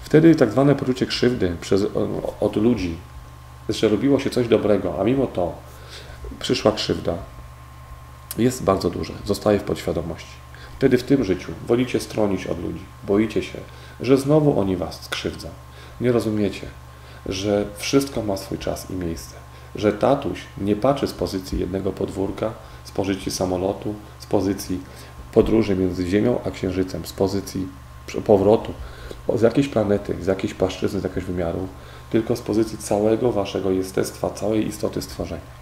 [0.04, 1.84] Wtedy tak zwane poczucie krzywdy przez,
[2.40, 2.98] od ludzi,
[3.70, 5.54] że robiło się coś dobrego, a mimo to
[6.40, 7.18] przyszła krzywda,
[8.38, 10.40] jest bardzo duże, zostaje w podświadomości.
[10.78, 13.60] Wtedy w tym życiu wolicie stronić od ludzi, boicie się,
[14.02, 15.50] że znowu oni was skrzywdzą.
[16.02, 16.68] Nie rozumiecie,
[17.26, 19.36] że wszystko ma swój czas i miejsce,
[19.76, 24.80] że tatuś nie patrzy z pozycji jednego podwórka, z pozycji samolotu, z pozycji
[25.34, 27.68] podróży między Ziemią a Księżycem, z pozycji
[28.26, 28.74] powrotu
[29.36, 31.68] z jakiejś planety, z jakiejś płaszczyzny, z jakiegoś wymiaru,
[32.10, 35.59] tylko z pozycji całego waszego jestestwa, całej istoty stworzenia.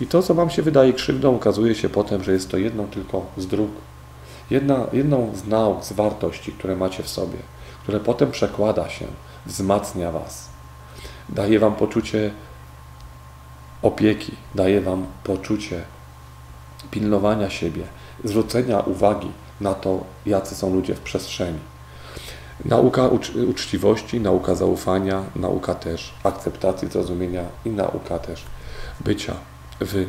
[0.00, 3.26] I to, co wam się wydaje krzywdą, okazuje się potem, że jest to jedną tylko
[3.36, 3.70] z dróg,
[4.50, 7.38] jedna, jedną z nauk, z wartości, które macie w sobie,
[7.82, 9.06] które potem przekłada się,
[9.46, 10.48] wzmacnia was,
[11.28, 12.30] daje wam poczucie
[13.82, 15.82] opieki, daje wam poczucie
[16.90, 17.82] pilnowania siebie,
[18.24, 21.58] zwrócenia uwagi na to, jacy są ludzie w przestrzeni.
[22.64, 28.44] Nauka ucz uczciwości, nauka zaufania, nauka też akceptacji, zrozumienia i nauka też
[29.00, 29.34] bycia
[29.80, 30.06] w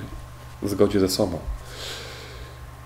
[0.64, 1.38] zgodzie ze sobą.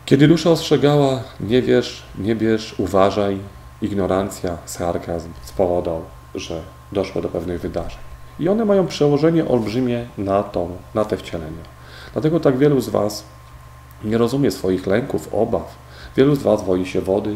[0.06, 3.40] Kiedy dusza ostrzegała, nie wiesz, nie bierz, uważaj,
[3.82, 6.02] ignorancja, sarkazm spowodował,
[6.36, 6.62] że
[6.92, 8.00] doszło do pewnych wydarzeń.
[8.40, 11.64] I one mają przełożenie olbrzymie na, to, na te wcielenia.
[12.14, 13.24] Dlatego tak wielu z Was
[14.04, 15.76] nie rozumie swoich lęków, obaw.
[16.16, 17.36] Wielu z Was boi się wody,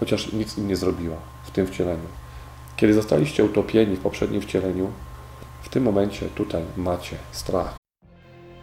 [0.00, 2.08] chociaż nic im nie zrobiła w tym wcieleniu.
[2.76, 4.90] Kiedy zostaliście utopieni w poprzednim wcieleniu,
[5.62, 7.87] w tym momencie tutaj macie strach.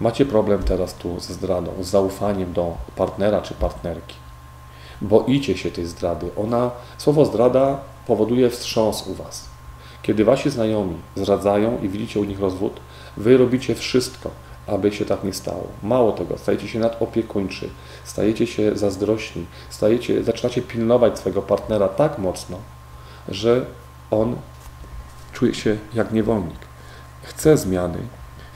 [0.00, 4.16] macie problem teraz tu ze zdradą, z zaufaniem do partnera czy partnerki.
[5.02, 6.30] Boicie się tej zdrady.
[6.36, 9.44] Ona, słowo zdrada powoduje wstrząs u was.
[10.02, 12.80] Kiedy wasi znajomi zdradzają i widzicie u nich rozwód,
[13.16, 14.30] wy robicie wszystko,
[14.66, 15.66] aby się tak nie stało.
[15.82, 17.68] Mało tego, stajecie się nadopiekuńczy,
[18.04, 22.58] stajecie się zazdrośni, stajecie, zaczynacie pilnować swojego partnera tak mocno,
[23.28, 23.66] że
[24.10, 24.36] on
[25.32, 26.58] czuje się jak niewolnik.
[27.22, 27.98] Chce zmiany,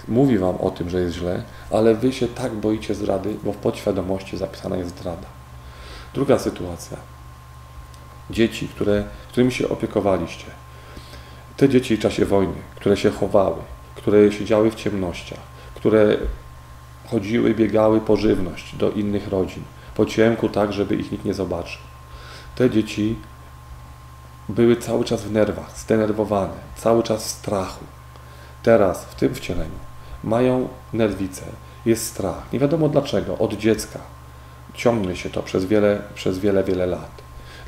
[0.09, 3.57] mówi wam o tym, że jest źle, ale wy się tak boicie zdrady, bo w
[3.57, 5.27] podświadomości zapisana jest zdrada.
[6.15, 6.97] Druga sytuacja.
[8.31, 10.47] Dzieci, które, którymi się opiekowaliście.
[11.57, 13.57] Te dzieci w czasie wojny, które się chowały,
[13.95, 15.41] które siedziały w ciemnościach,
[15.75, 16.17] które
[17.11, 19.63] chodziły, biegały po żywność do innych rodzin,
[19.95, 21.81] po ciemku tak, żeby ich nikt nie zobaczył.
[22.55, 23.17] Te dzieci
[24.49, 27.85] były cały czas w nerwach, zdenerwowane, cały czas w strachu.
[28.63, 29.88] Teraz, w tym wcieleniu,
[30.25, 31.43] mają nerwice,
[31.87, 32.53] jest strach.
[32.53, 33.99] Nie wiadomo dlaczego, od dziecka.
[34.75, 37.11] Ciągnie się to przez wiele, przez wiele, wiele lat.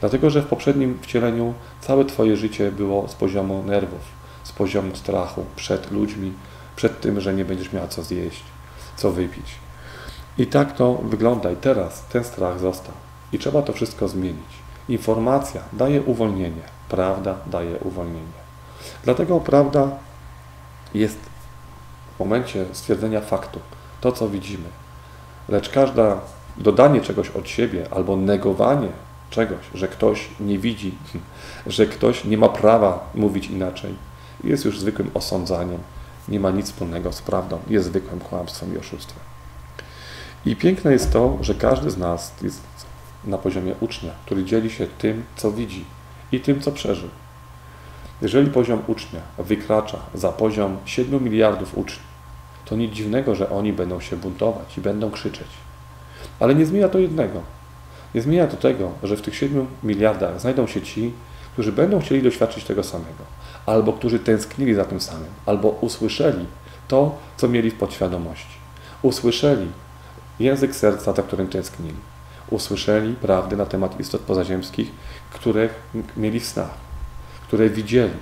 [0.00, 4.00] Dlatego, że w poprzednim wcieleniu całe Twoje życie było z poziomu nerwów,
[4.44, 6.32] z poziomu strachu przed ludźmi,
[6.76, 8.42] przed tym, że nie będziesz miała co zjeść,
[8.96, 9.46] co wypić.
[10.38, 11.50] I tak to wygląda.
[11.50, 12.94] I teraz ten strach został.
[13.32, 14.50] I trzeba to wszystko zmienić.
[14.88, 18.40] Informacja daje uwolnienie, prawda daje uwolnienie.
[19.04, 19.88] Dlatego prawda
[20.94, 21.18] jest
[22.20, 23.60] momencie stwierdzenia faktu,
[24.00, 24.68] to co widzimy.
[25.48, 26.20] Lecz każda
[26.56, 28.88] dodanie czegoś od siebie albo negowanie
[29.30, 30.94] czegoś, że ktoś nie widzi,
[31.66, 33.94] że ktoś nie ma prawa mówić inaczej,
[34.44, 35.78] jest już zwykłym osądzaniem,
[36.28, 39.22] nie ma nic wspólnego z prawdą, jest zwykłym kłamstwem i oszustwem.
[40.46, 42.62] I piękne jest to, że każdy z nas jest
[43.24, 45.84] na poziomie ucznia, który dzieli się tym, co widzi
[46.32, 47.08] i tym, co przeżył.
[48.22, 52.09] Jeżeli poziom ucznia wykracza za poziom 7 miliardów uczniów,
[52.70, 55.46] to nic dziwnego, że oni będą się buntować i będą krzyczeć.
[56.40, 57.42] Ale nie zmienia to jednego.
[58.14, 61.12] Nie zmienia to tego, że w tych 7 miliardach znajdą się ci,
[61.52, 63.24] którzy będą chcieli doświadczyć tego samego,
[63.66, 66.46] albo którzy tęsknili za tym samym, albo usłyszeli
[66.88, 68.56] to, co mieli w podświadomości.
[69.02, 69.66] Usłyszeli
[70.40, 71.96] język serca, za którym tęsknili.
[72.50, 74.90] Usłyszeli prawdy na temat istot pozaziemskich,
[75.30, 75.68] które
[76.16, 76.74] mieli w snach,
[77.42, 78.16] które widzieli.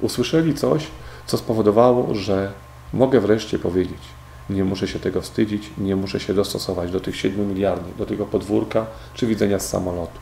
[0.00, 0.86] Usłyszeli coś,
[1.26, 2.52] co spowodowało, że
[2.92, 4.02] mogę wreszcie powiedzieć,
[4.50, 8.26] nie muszę się tego wstydzić, nie muszę się dostosować do tych 7 miliardów, do tego
[8.26, 10.18] podwórka czy widzenia z samolotu.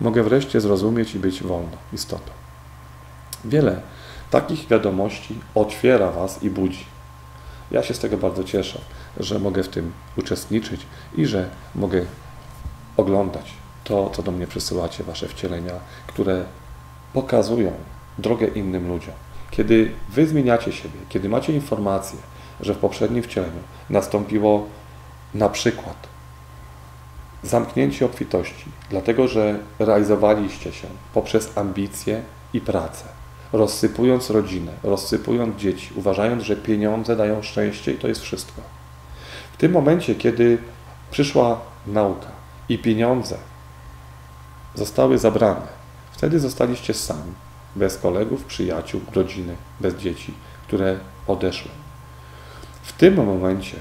[0.00, 2.30] Mogę wreszcie zrozumieć i być wolną istotą.
[3.44, 3.80] Wiele
[4.30, 6.84] takich wiadomości otwiera Was i budzi.
[7.70, 8.80] Ja się z tego bardzo cieszę,
[9.20, 12.04] że mogę w tym uczestniczyć i że mogę
[12.96, 15.72] oglądać to, co do mnie przysyłacie, Wasze wcielenia,
[16.06, 16.44] które
[17.12, 17.72] pokazują
[18.18, 19.14] drogę innym ludziom.
[19.56, 22.18] Kiedy Wy zmieniacie siebie, kiedy macie informację,
[22.60, 24.66] że w poprzednim wcieleniu nastąpiło
[25.34, 25.96] na przykład
[27.42, 33.04] zamknięcie obfitości, dlatego że realizowaliście się poprzez ambicje i pracę,
[33.52, 38.62] rozsypując rodzinę, rozsypując dzieci, uważając, że pieniądze dają szczęście i to jest wszystko.
[39.52, 40.58] W tym momencie, kiedy
[41.10, 42.28] przyszła nauka
[42.68, 43.36] i pieniądze
[44.74, 45.66] zostały zabrane,
[46.12, 47.32] wtedy zostaliście sami,
[47.76, 50.34] bez kolegów, przyjaciół, rodziny, bez dzieci,
[50.66, 51.70] które odeszły.
[52.82, 53.76] W tym momencie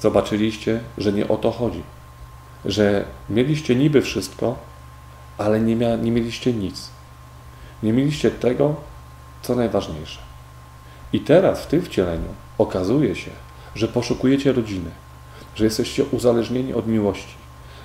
[0.00, 1.82] zobaczyliście, że nie o to chodzi.
[2.64, 4.56] Że mieliście niby wszystko,
[5.38, 6.90] ale nie, mia- nie mieliście nic.
[7.82, 8.74] Nie mieliście tego,
[9.42, 10.18] co najważniejsze.
[11.12, 13.30] I teraz w tym wcieleniu okazuje się,
[13.74, 14.90] że poszukujecie rodziny,
[15.54, 17.34] że jesteście uzależnieni od miłości,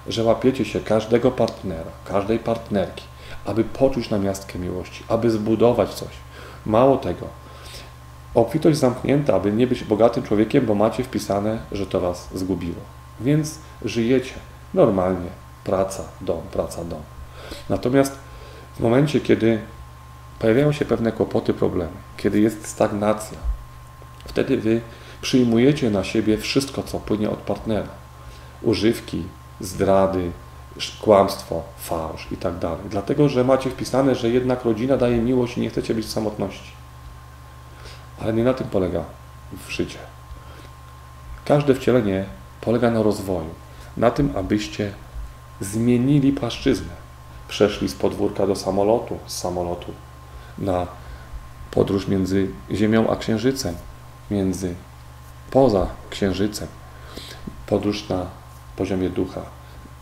[0.08, 3.04] że łapiecie się każdego partnera, każdej partnerki,
[3.46, 6.10] aby poczuć namiastkę miłości, aby zbudować coś.
[6.66, 7.28] Mało tego,
[8.34, 12.82] obfitość zamknięta, aby nie być bogatym człowiekiem, bo macie wpisane, że to was zgubiło.
[13.20, 14.34] Więc żyjecie
[14.74, 15.30] normalnie,
[15.64, 17.02] praca, dom, praca, dom.
[17.70, 18.16] Natomiast
[18.76, 19.60] w momencie, kiedy
[20.40, 23.38] pojawiają się pewne kłopoty, problemy, kiedy jest stagnacja,
[24.26, 24.82] wtedy wy
[25.22, 27.90] przyjmujecie na siebie wszystko, co płynie od partnera.
[28.62, 29.24] Używki,
[29.60, 30.32] zdrady,
[31.02, 32.82] kłamstwo, fałsz i tak dalej.
[32.90, 36.72] Dlatego, że macie wpisane, że jednak rodzina daje miłość i nie chcecie być w samotności.
[38.22, 39.04] Ale nie na tym polega
[39.68, 40.00] w życie.
[41.46, 42.26] Każde wcielenie
[42.62, 43.50] polega na rozwoju,
[43.98, 44.94] na tym, abyście
[45.62, 46.94] zmienili płaszczyznę.
[47.48, 49.92] Przeszli z podwórka do samolotu, z samolotu
[50.58, 50.88] na
[51.72, 53.76] podróż między Ziemią a Księżycem,
[54.32, 54.76] między
[55.52, 56.68] poza Księżycem,
[57.68, 58.26] podróż na
[58.76, 59.42] poziomie ducha,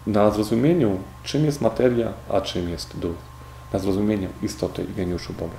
[0.09, 3.15] na zrozumieniu, czym jest materia, a czym jest duch,
[3.73, 5.57] na zrozumieniu istoty i geniuszu Boga.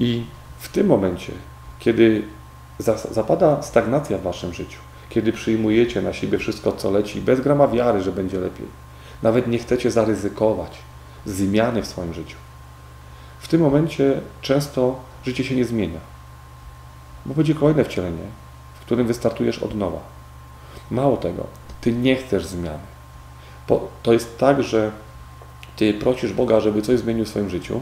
[0.00, 0.24] I
[0.58, 1.32] w tym momencie,
[1.78, 2.22] kiedy
[3.10, 8.02] zapada stagnacja w waszym życiu, kiedy przyjmujecie na siebie wszystko, co leci, bez grama wiary,
[8.02, 8.66] że będzie lepiej,
[9.22, 10.78] nawet nie chcecie zaryzykować
[11.26, 12.36] zmiany w swoim życiu,
[13.40, 16.00] w tym momencie często życie się nie zmienia,
[17.26, 18.22] bo będzie kolejne wcielenie,
[18.74, 20.00] w którym wystartujesz od nowa.
[20.90, 21.46] Mało tego,
[21.80, 22.99] ty nie chcesz zmiany.
[24.02, 24.90] To jest tak, że
[25.76, 27.80] ty prosisz Boga, żeby coś zmienił w swoim życiu,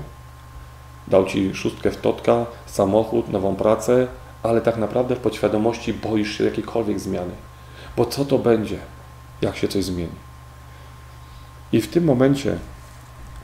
[1.09, 4.07] dał ci szóstkę w totka, samochód, nową pracę,
[4.42, 7.33] ale tak naprawdę w podświadomości boisz się jakiejkolwiek zmiany.
[7.96, 8.79] Bo co to będzie,
[9.42, 10.29] jak się coś zmieni?
[11.72, 12.59] I w tym momencie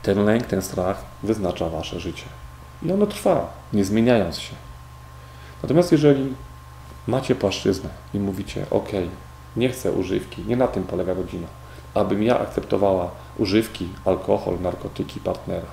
[0.01, 2.25] ten lęk, ten strach wyznacza wasze życie.
[2.83, 4.55] I ono trwa, nie zmieniając się.
[5.63, 6.33] Natomiast jeżeli
[7.07, 8.89] macie płaszczyznę i mówicie, ok,
[9.55, 11.47] nie chcę używki, nie na tym polega rodzina,
[11.95, 15.67] abym ja akceptowała używki, alkohol, narkotyki partnera,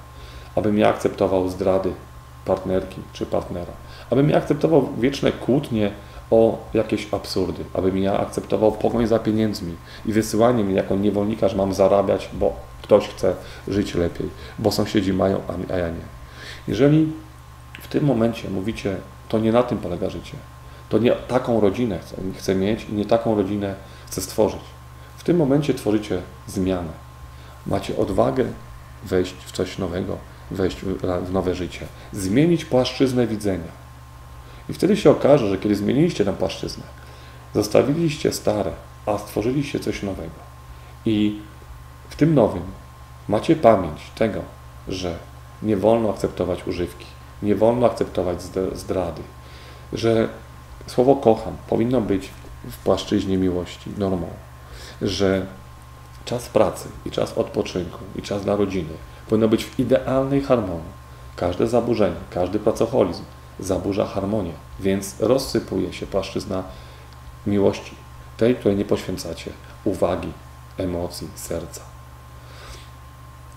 [0.57, 1.93] abym ja akceptował zdrady
[2.45, 3.73] partnerki czy partnera,
[4.11, 5.91] abym ja akceptował wieczne kłótnie
[6.31, 11.57] o jakieś absurdy, abym ja akceptował pogoń za pieniędzmi i wysyłanie mnie jako niewolnika, że
[11.57, 13.35] mam zarabiać, bo ktoś chce
[13.69, 15.41] żyć lepiej, bo sąsiedzi mają,
[15.73, 16.05] a ja nie.
[16.69, 17.13] Jeżeli
[17.81, 18.97] w tym momencie mówicie,
[19.29, 20.37] to nie na tym polega życie,
[20.89, 23.75] to nie taką rodzinę chcę, chcę mieć i nie taką rodzinę
[24.07, 24.72] chcę stworzyć.
[25.23, 26.93] W tym momencie tworzycie zmianę.
[27.67, 28.45] Macie odwagę
[29.05, 30.17] wejść w coś nowego,
[30.51, 30.77] wejść
[31.23, 33.73] w nowe życie, zmienić płaszczyznę widzenia.
[34.69, 36.85] I wtedy się okaże, że kiedy zmieniliście tę płaszczyznę,
[37.55, 38.73] zostawiliście stare,
[39.07, 40.35] a stworzyliście coś nowego.
[41.05, 41.41] I
[42.09, 42.63] w tym nowym
[43.29, 44.41] macie pamięć tego,
[44.89, 45.19] że
[45.63, 47.07] nie wolno akceptować używki,
[47.43, 48.43] nie wolno akceptować
[48.75, 49.23] zdrady,
[49.93, 50.29] że
[50.87, 52.31] słowo kocham powinno być
[52.65, 54.29] w płaszczyźnie miłości normą,
[55.03, 55.47] że
[56.25, 58.95] czas pracy i czas odpoczynku i czas dla rodziny
[59.29, 61.03] powinno być w idealnej harmonii.
[61.37, 63.23] Każde zaburzenie, każdy pracoholizm
[63.61, 66.63] zaburza harmonię, więc rozsypuje się płaszczyzna
[67.47, 67.95] miłości,
[68.37, 69.51] tej, której nie poświęcacie
[69.85, 70.33] uwagi,
[70.79, 71.81] emocji, serca.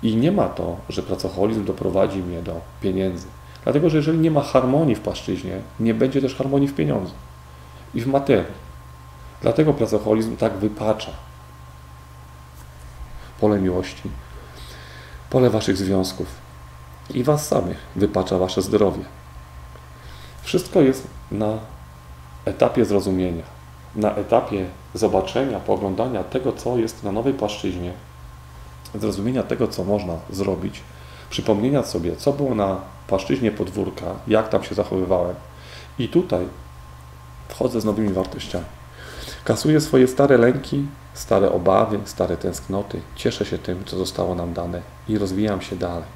[0.03, 3.27] I nie ma to, że pracoholizm doprowadzi mnie do pieniędzy.
[3.63, 7.13] Dlatego, że jeżeli nie ma harmonii w płaszczyźnie, nie będzie też harmonii w pieniądzu
[7.93, 8.65] i w materii.
[9.41, 11.11] Dlatego pracoholizm tak wypacza
[13.39, 14.09] pole miłości,
[15.29, 16.27] pole waszych związków
[17.13, 19.03] i was samych wypacza wasze zdrowie.
[20.43, 21.57] Wszystko jest na
[22.45, 23.43] etapie zrozumienia,
[23.95, 27.93] na etapie zobaczenia, poglądania tego, co jest na nowej płaszczyźnie,
[28.95, 30.81] zrozumienia tego, co można zrobić,
[31.29, 32.77] przypomnienia sobie, co było na
[33.07, 35.35] płaszczyźnie podwórka, jak tam się zachowywałem.
[35.99, 36.45] I tutaj
[37.47, 38.65] wchodzę z nowymi wartościami.
[39.43, 40.85] Kasuję swoje stare lęki,
[41.15, 46.07] stare obawy, stare tęsknoty, cieszę się tym, co zostało nam dane i rozwijam się dalej.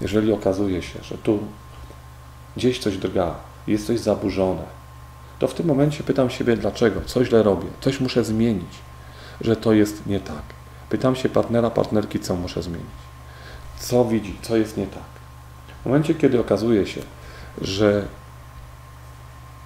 [0.00, 1.38] Jeżeli okazuje się, że tu
[2.56, 3.34] gdzieś coś drga,
[3.66, 4.62] jest coś zaburzone,
[5.38, 8.78] to w tym momencie pytam siebie, dlaczego, co źle robię, coś muszę zmienić,
[9.40, 10.42] że to jest nie tak.
[10.88, 12.86] Pytam się partnera, partnerki, co muszę zmienić,
[13.78, 15.02] co widzi, co jest nie tak.
[15.82, 17.00] W momencie, kiedy okazuje się,
[17.60, 18.06] że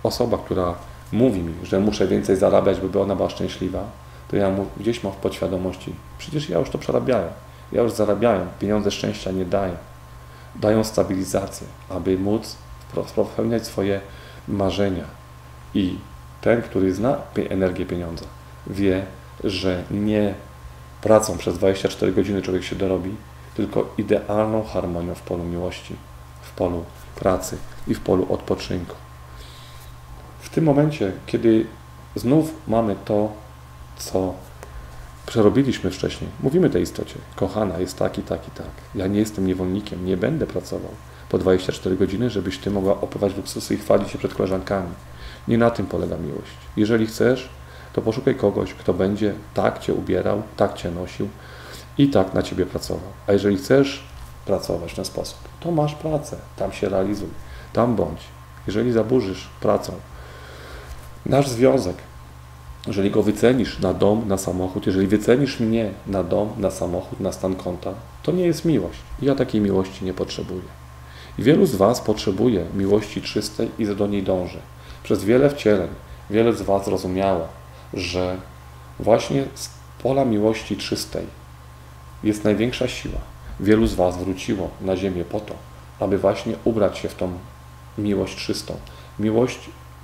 [0.03, 0.75] osoba, która
[1.13, 3.85] mówi mi, że muszę więcej zarabiać, by ona była szczęśliwa,
[4.29, 7.31] to ja mu gdzieś mam w podświadomości, przecież ja już to przerabiałem,
[7.73, 9.77] ja już zarabiałem, pieniądze szczęścia nie dają,
[10.55, 12.57] dają stabilizację, aby móc
[13.33, 14.01] spełniać swoje
[14.49, 15.05] marzenia.
[15.75, 15.99] I
[16.41, 17.17] ten, który zna
[17.51, 18.25] energię pieniądza,
[18.67, 19.07] wie,
[19.45, 20.35] że nie
[21.03, 23.17] pracą przez 24 godziny człowiek się dorobi,
[23.55, 25.97] tylko idealną harmonią w polu miłości,
[26.43, 26.85] w polu
[27.17, 28.95] pracy i w polu odpoczynku.
[30.41, 31.67] W tym momencie, kiedy
[32.17, 33.33] znów mamy to,
[33.99, 34.35] co
[35.27, 38.71] przerobiliśmy wcześniej, mówimy tej istocie, kochana, jest tak i tak i tak.
[38.95, 40.91] Ja nie jestem niewolnikiem, nie będę pracował
[41.29, 44.93] po 24 godziny, żebyś ty mogła opływać luksusy i chwalić się przed koleżankami.
[45.49, 46.53] Nie na tym polega miłość.
[46.77, 47.49] Jeżeli chcesz,
[47.93, 51.29] to poszukaj kogoś, kto będzie tak cię ubierał, tak cię nosił
[51.99, 53.11] i tak na ciebie pracował.
[53.27, 54.05] A jeżeli chcesz
[54.47, 57.29] pracować w ten sposób, to masz pracę, tam się realizuj,
[57.73, 58.21] tam bądź.
[58.67, 59.93] Jeżeli zaburzysz pracą,
[61.27, 61.97] nasz związek,
[62.89, 67.33] jeżeli go wycenisz na dom, na samochód, jeżeli wycenisz mnie na dom, na samochód, na
[67.33, 67.91] stan konta,
[68.23, 68.99] to nie jest miłość.
[69.23, 70.63] Ja takiej miłości nie potrzebuję.
[71.39, 74.59] I wielu z Was potrzebuje miłości czystej i do niej dąży.
[75.03, 75.89] Przez wiele wcieleń
[76.31, 77.49] wiele z Was zrozumiało,
[77.95, 78.37] że
[79.01, 79.71] właśnie z
[80.03, 81.27] pola miłości czystej
[82.25, 83.21] jest największa siła.
[83.61, 85.55] Wielu z Was wróciło na ziemię po to,
[86.01, 87.33] aby właśnie ubrać się w tą
[87.99, 88.75] miłość czystą.
[89.19, 89.59] Miłość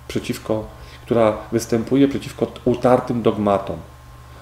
[0.09, 0.65] przeciwko,
[1.05, 3.77] która występuje przeciwko utartym dogmatom,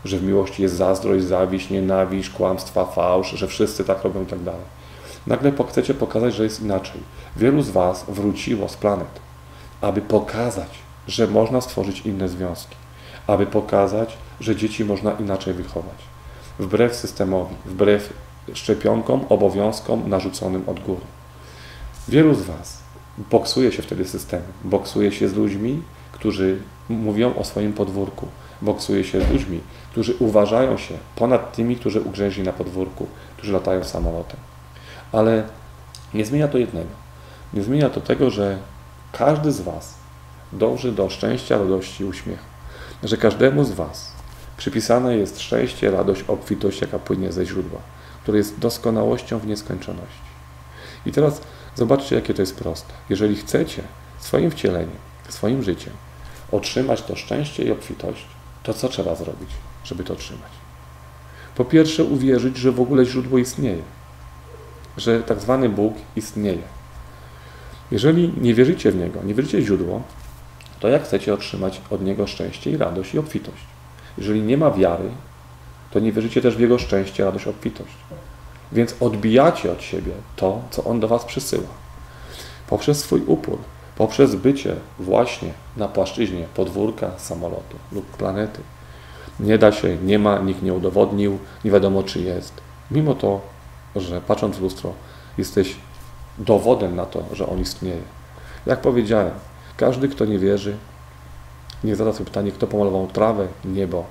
[0.05, 4.43] że w miłości jest zazdrość, zawiść, nienawiść, kłamstwa, fałsz, że wszyscy tak robią i tak
[4.43, 4.83] dalej.
[5.27, 7.01] Nagle chcecie pokazać, że jest inaczej.
[7.37, 9.21] Wielu z Was wróciło z planet,
[9.81, 10.69] aby pokazać,
[11.09, 12.77] że można stworzyć inne związki,
[13.27, 15.99] aby pokazać, że dzieci można inaczej wychować.
[16.59, 18.13] Wbrew systemowi, wbrew
[18.55, 21.01] szczepionkom, obowiązkom narzuconym od góry.
[22.09, 22.83] Wielu z Was
[23.31, 25.83] boksuje się wtedy systemem, boksuje się z ludźmi,
[26.23, 26.59] którzy
[26.89, 28.27] mówią o swoim podwórku,
[28.63, 29.61] boksuje się z ludźmi,
[29.91, 33.07] którzy uważają się ponad tymi, którzy ugrzęźli na podwórku,
[33.37, 34.37] którzy latają samolotem.
[35.13, 35.45] Ale
[36.15, 36.89] nie zmienia to jednego.
[37.55, 38.59] Nie zmienia to tego, że
[39.13, 39.95] każdy z Was
[40.53, 42.45] dąży do szczęścia, radości i uśmiechu.
[43.03, 44.13] Że każdemu z Was
[44.57, 47.79] przypisane jest szczęście, radość, obfitość, jaka płynie ze źródła,
[48.23, 50.31] które jest doskonałością w nieskończoności.
[51.07, 51.41] I teraz
[51.75, 52.93] zobaczcie, jakie to jest proste.
[53.11, 53.83] Jeżeli chcecie
[54.19, 54.99] swoim wcieleniem,
[55.29, 55.93] swoim życiem
[56.53, 58.25] otrzymać to szczęście i obfitość,
[58.63, 59.51] to co trzeba zrobić,
[59.85, 60.51] żeby to otrzymać?
[61.57, 63.83] Po pierwsze, uwierzyć, że w ogóle źródło istnieje,
[64.97, 66.63] że tak zwany Bóg istnieje.
[67.91, 70.03] Jeżeli nie wierzycie w Niego, nie wierzycie w źródło,
[70.81, 73.63] to jak chcecie otrzymać od Niego szczęście i radość i obfitość?
[74.19, 75.11] Jeżeli nie ma wiary,
[75.91, 77.95] to nie wierzycie też w Jego szczęście, radość, obfitość.
[78.73, 81.69] Więc odbijacie od siebie to, co On do Was przysyła.
[82.69, 83.59] Poprzez swój upór,
[83.97, 88.61] poprzez bycie właśnie na płaszczyźnie podwórka, samolotu lub planety.
[89.41, 92.53] Nie da się, nie ma, nikt nie udowodnił, nie wiadomo czy jest.
[92.91, 93.41] Mimo to,
[93.97, 94.93] że patrząc w lustro,
[95.39, 95.77] jesteś
[96.39, 98.03] dowodem na to, że On istnieje.
[98.67, 99.31] Jak powiedziałem,
[99.77, 100.77] każdy, kto nie wierzy,
[101.85, 104.05] niech zada sobie pytanie, kto pomalował trawę, niebo,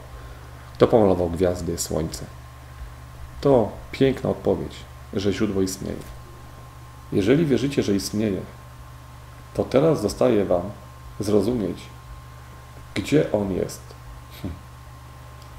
[0.73, 2.25] kto pomalował gwiazdy, słońce.
[3.41, 4.75] To piękna odpowiedź,
[5.13, 5.97] że źródło istnieje.
[7.11, 8.41] Jeżeli wierzycie, że istnieje,
[9.53, 10.61] to teraz zostaje Wam
[11.19, 11.77] zrozumieć,
[12.95, 13.81] gdzie On jest.
[14.41, 14.53] Hm.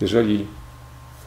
[0.00, 0.46] Jeżeli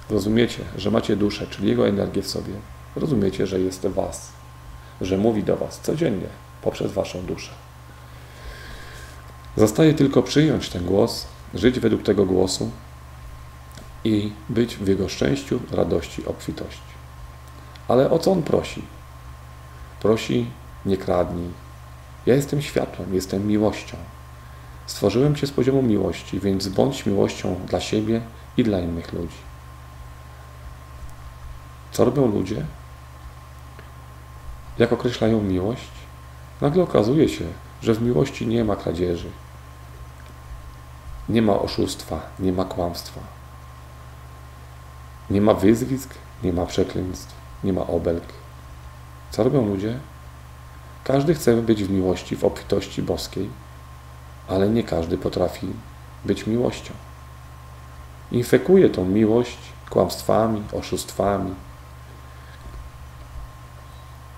[0.10, 2.54] rozumiecie, że macie duszę, czyli Jego energię w sobie,
[2.96, 4.32] rozumiecie, że jest Was,
[5.02, 6.28] że mówi do Was codziennie
[6.62, 7.52] poprzez Waszą duszę.
[9.58, 12.72] Zostaje tylko przyjąć ten głos żyć według tego głosu
[14.04, 16.96] i być w Jego szczęściu, radości, obfitości.
[17.88, 18.82] Ale o co On prosi?
[20.02, 20.46] Prosi,
[20.86, 21.65] nie kradnij.
[22.26, 23.98] Ja jestem światłem, jestem miłością.
[24.86, 28.22] Stworzyłem Cię z poziomu miłości, więc bądź miłością dla siebie
[28.58, 29.38] i dla innych ludzi.
[31.92, 32.66] Co robią ludzie?
[34.78, 35.92] Jak określają miłość?
[36.62, 37.46] Nagle okazuje się,
[37.82, 39.30] że w miłości nie ma kradzieży,
[41.30, 43.22] nie ma oszustwa, nie ma kłamstwa,
[45.30, 46.14] nie ma wyzwisk,
[46.44, 48.24] nie ma przekleństw, nie ma obelg.
[49.32, 50.00] Co robią ludzie?
[51.06, 53.50] Każdy chce być w miłości, w obfitości boskiej,
[54.48, 55.68] ale nie każdy potrafi
[56.26, 56.94] być miłością.
[58.32, 59.58] Infekuje tą miłość
[59.90, 61.56] kłamstwami, oszustwami,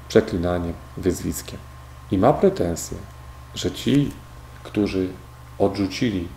[0.08, 1.60] przeklinaniem, wyzwiskiem.
[2.12, 2.98] I ma pretensje,
[3.56, 4.12] że ci,
[4.64, 5.10] którzy
[5.60, 6.28] odrzucili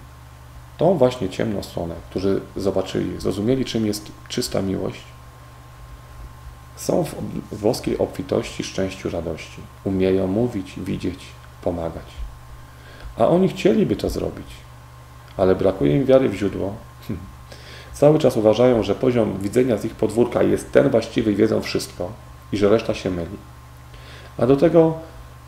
[0.79, 5.03] tą właśnie ciemną stronę, którzy zobaczyli, zrozumieli, czym jest czysta miłość,
[6.81, 7.15] są w
[7.53, 9.61] włoskiej obfitości, szczęściu, radości.
[9.85, 11.19] Umieją mówić, widzieć,
[11.63, 12.07] pomagać.
[13.19, 14.47] A oni chcieliby to zrobić,
[15.37, 16.75] ale brakuje im wiary w źródło.
[17.93, 22.13] Cały czas uważają, że poziom widzenia z ich podwórka jest ten właściwy i wiedzą wszystko
[22.53, 23.37] i że reszta się myli.
[24.39, 24.95] A do tego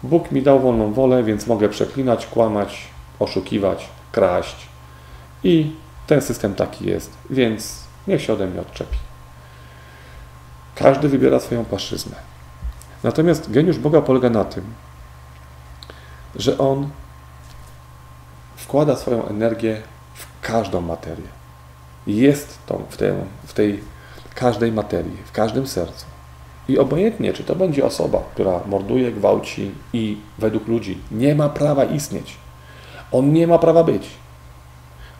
[0.02, 2.84] Bóg mi dał wolną wolę, więc mogę przeklinać, kłamać,
[3.18, 4.56] oszukiwać, kraść.
[5.44, 5.72] I
[6.06, 8.96] ten system taki jest, więc niech się ode mnie odczepi.
[10.74, 12.16] Każdy wybiera swoją płaszczyznę.
[13.02, 14.64] Natomiast geniusz Boga polega na tym,
[16.36, 16.88] że on
[18.56, 19.82] wkłada swoją energię
[20.14, 21.28] w każdą materię.
[22.06, 23.12] Jest tą w, tej,
[23.46, 23.80] w tej
[24.34, 26.06] każdej materii, w każdym sercu.
[26.68, 31.84] I obojętnie, czy to będzie osoba, która morduje, gwałci i według ludzi nie ma prawa
[31.84, 32.36] istnieć.
[33.12, 34.10] On nie ma prawa być.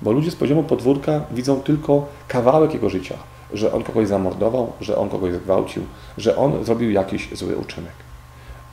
[0.02, 3.14] Bo ludzie z poziomu podwórka widzą tylko kawałek jego życia,
[3.54, 5.82] że on kogoś zamordował, że on kogoś zgwałcił,
[6.18, 7.92] że on zrobił jakiś zły uczynek.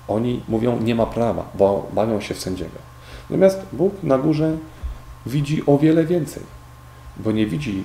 [0.07, 2.75] Oni mówią, nie ma prawa, bo bawią się w sędziego.
[3.29, 4.57] Natomiast Bóg na górze
[5.25, 6.43] widzi o wiele więcej,
[7.17, 7.83] bo nie widzi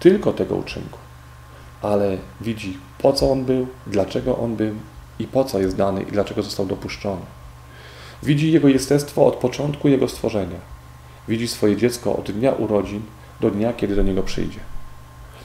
[0.00, 0.98] tylko tego uczynku,
[1.82, 4.74] ale widzi po co on był, dlaczego on był
[5.18, 7.22] i po co jest dany i dlaczego został dopuszczony.
[8.22, 10.58] Widzi jego jestestwo od początku jego stworzenia.
[11.28, 13.02] Widzi swoje dziecko od dnia urodzin
[13.40, 14.60] do dnia, kiedy do niego przyjdzie.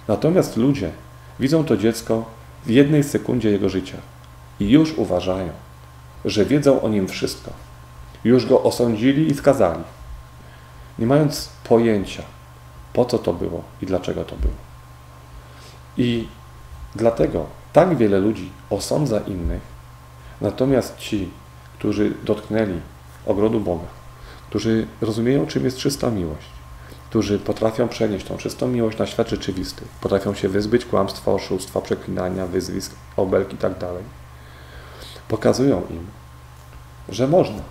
[0.07, 0.91] Natomiast ludzie
[1.39, 2.25] widzą to dziecko
[2.65, 3.97] w jednej sekundzie jego życia
[4.59, 5.49] i już uważają,
[6.25, 7.51] że wiedzą o nim wszystko.
[8.23, 9.83] Już go osądzili i skazali,
[10.99, 12.23] nie mając pojęcia,
[12.93, 14.53] po co to było i dlaczego to było.
[15.97, 16.27] I
[16.95, 19.61] dlatego tak wiele ludzi osądza innych,
[20.41, 21.29] natomiast ci,
[21.77, 22.79] którzy dotknęli
[23.25, 23.87] ogrodu Boga,
[24.49, 26.60] którzy rozumieją, czym jest czysta miłość,
[27.11, 32.47] którzy potrafią przenieść tą czystą miłość na świat rzeczywisty, potrafią się wyzbyć kłamstwa, oszustwa, przeklinania,
[32.47, 34.03] wyzwisk, obelg tak dalej,
[35.27, 36.07] pokazują im,
[37.09, 37.63] że można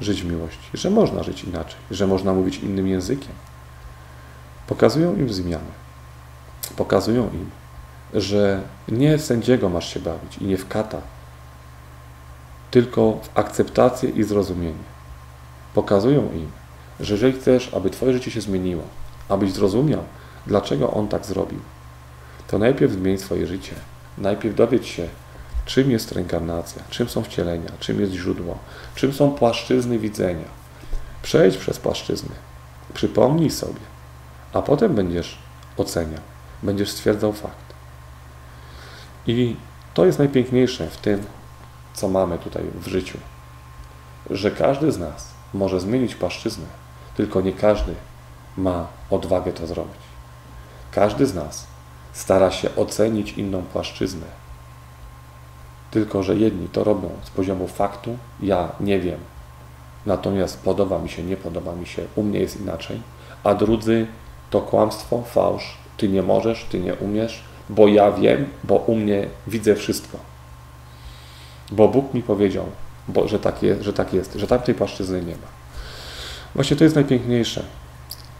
[0.00, 3.32] żyć w miłości, że można żyć inaczej, że można mówić innym językiem.
[4.66, 5.72] Pokazują im zmianę.
[6.76, 7.50] Pokazują im,
[8.14, 11.00] że nie sędziego masz się bawić i nie w kata,
[12.70, 14.88] tylko w akceptację i zrozumienie.
[15.74, 16.57] Pokazują im,
[17.00, 18.82] że jeżeli chcesz, aby Twoje życie się zmieniło,
[19.28, 20.02] abyś zrozumiał,
[20.46, 21.60] dlaczego On tak zrobił,
[22.48, 23.74] to najpierw zmień swoje życie.
[24.18, 25.08] Najpierw dowiedz się,
[25.66, 28.58] czym jest reinkarnacja, czym są wcielenia, czym jest źródło,
[28.94, 30.44] czym są płaszczyzny widzenia.
[31.22, 32.34] Przejdź przez płaszczyzny,
[32.94, 33.80] przypomnij sobie,
[34.52, 35.38] a potem będziesz
[35.76, 36.20] oceniał,
[36.62, 37.74] będziesz stwierdzał fakt.
[39.26, 39.56] I
[39.94, 41.24] to jest najpiękniejsze w tym,
[41.94, 43.18] co mamy tutaj w życiu,
[44.30, 46.66] że każdy z nas może zmienić płaszczyznę,
[47.18, 47.94] tylko nie każdy
[48.56, 50.02] ma odwagę to zrobić.
[50.90, 51.66] Każdy z nas
[52.12, 54.26] stara się ocenić inną płaszczyznę,
[55.90, 59.18] tylko że jedni to robią z poziomu faktu, ja nie wiem,
[60.06, 63.02] natomiast podoba mi się, nie podoba mi się, u mnie jest inaczej,
[63.44, 64.06] a drudzy
[64.50, 69.28] to kłamstwo, fałsz, ty nie możesz, ty nie umiesz, bo ja wiem, bo u mnie
[69.46, 70.18] widzę wszystko.
[71.70, 72.64] Bo Bóg mi powiedział,
[73.08, 75.57] bo, że, tak jest, że tak jest, że tamtej płaszczyzny nie ma.
[76.58, 77.64] Właśnie to jest najpiękniejsze,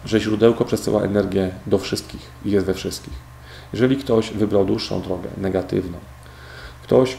[0.05, 3.13] że źródełko przesyła energię do wszystkich i jest we wszystkich.
[3.73, 5.97] Jeżeli ktoś wybrał dłuższą drogę, negatywną,
[6.83, 7.17] ktoś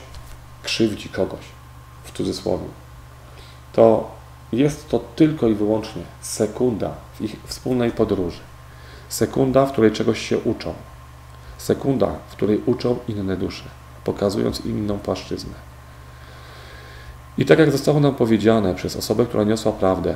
[0.62, 1.40] krzywdzi kogoś,
[2.04, 2.64] w cudzysłowie,
[3.72, 4.10] to
[4.52, 8.40] jest to tylko i wyłącznie sekunda w ich wspólnej podróży.
[9.08, 10.74] Sekunda, w której czegoś się uczą.
[11.58, 13.64] Sekunda, w której uczą inne dusze,
[14.04, 15.54] pokazując im inną płaszczyznę.
[17.38, 20.14] I tak jak zostało nam powiedziane przez osobę, która niosła prawdę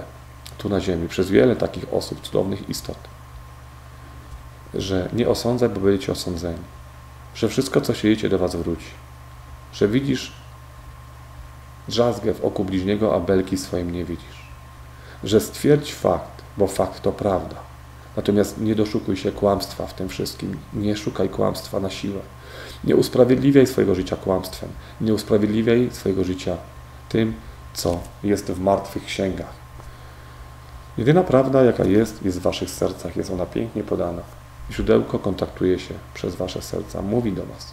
[0.58, 2.98] tu na ziemi, przez wiele takich osób, cudownych istot,
[4.74, 6.74] że nie osądzaj, bo będziecie osądzeni.
[7.34, 8.86] Że wszystko, co siejecie, do was wróci.
[9.72, 10.32] Że widzisz
[11.88, 14.44] drzazgę w oku bliźniego, a belki swoim nie widzisz.
[15.24, 17.56] Że stwierdź fakt, bo fakt to prawda.
[18.16, 20.56] Natomiast nie doszukuj się kłamstwa w tym wszystkim.
[20.74, 22.20] Nie szukaj kłamstwa na siłę.
[22.84, 24.68] Nie usprawiedliwiaj swojego życia kłamstwem.
[25.00, 26.56] Nie usprawiedliwiaj swojego życia
[27.08, 27.34] tym,
[27.74, 29.63] co jest w martwych księgach.
[30.98, 33.16] Jedyna prawda, jaka jest, jest w waszych sercach.
[33.16, 34.22] Jest ona pięknie podana.
[34.70, 37.72] Źródełko kontaktuje się przez wasze serca, mówi do was.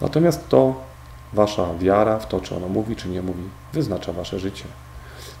[0.00, 0.74] Natomiast to,
[1.32, 3.42] wasza wiara w to, czy ono mówi, czy nie mówi,
[3.72, 4.64] wyznacza wasze życie.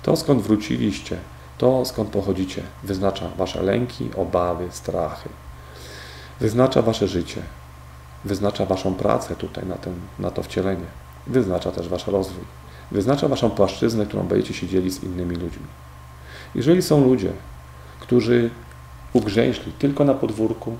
[0.02, 1.18] To, skąd wróciliście,
[1.58, 5.28] to, skąd pochodzicie, wyznacza wasze lęki, obawy, strachy.
[6.40, 7.42] Wyznacza wasze życie.
[8.24, 9.76] Wyznacza waszą pracę tutaj na,
[10.18, 10.86] na to wcielenie.
[11.26, 12.44] Wyznacza też wasz rozwój.
[12.90, 15.66] Wyznacza waszą płaszczyznę, którą będziecie się dzielić z innymi ludźmi.
[16.54, 17.32] Jeżeli są ludzie,
[18.00, 18.50] którzy
[19.12, 20.76] ugrzęźli tylko na podwórku,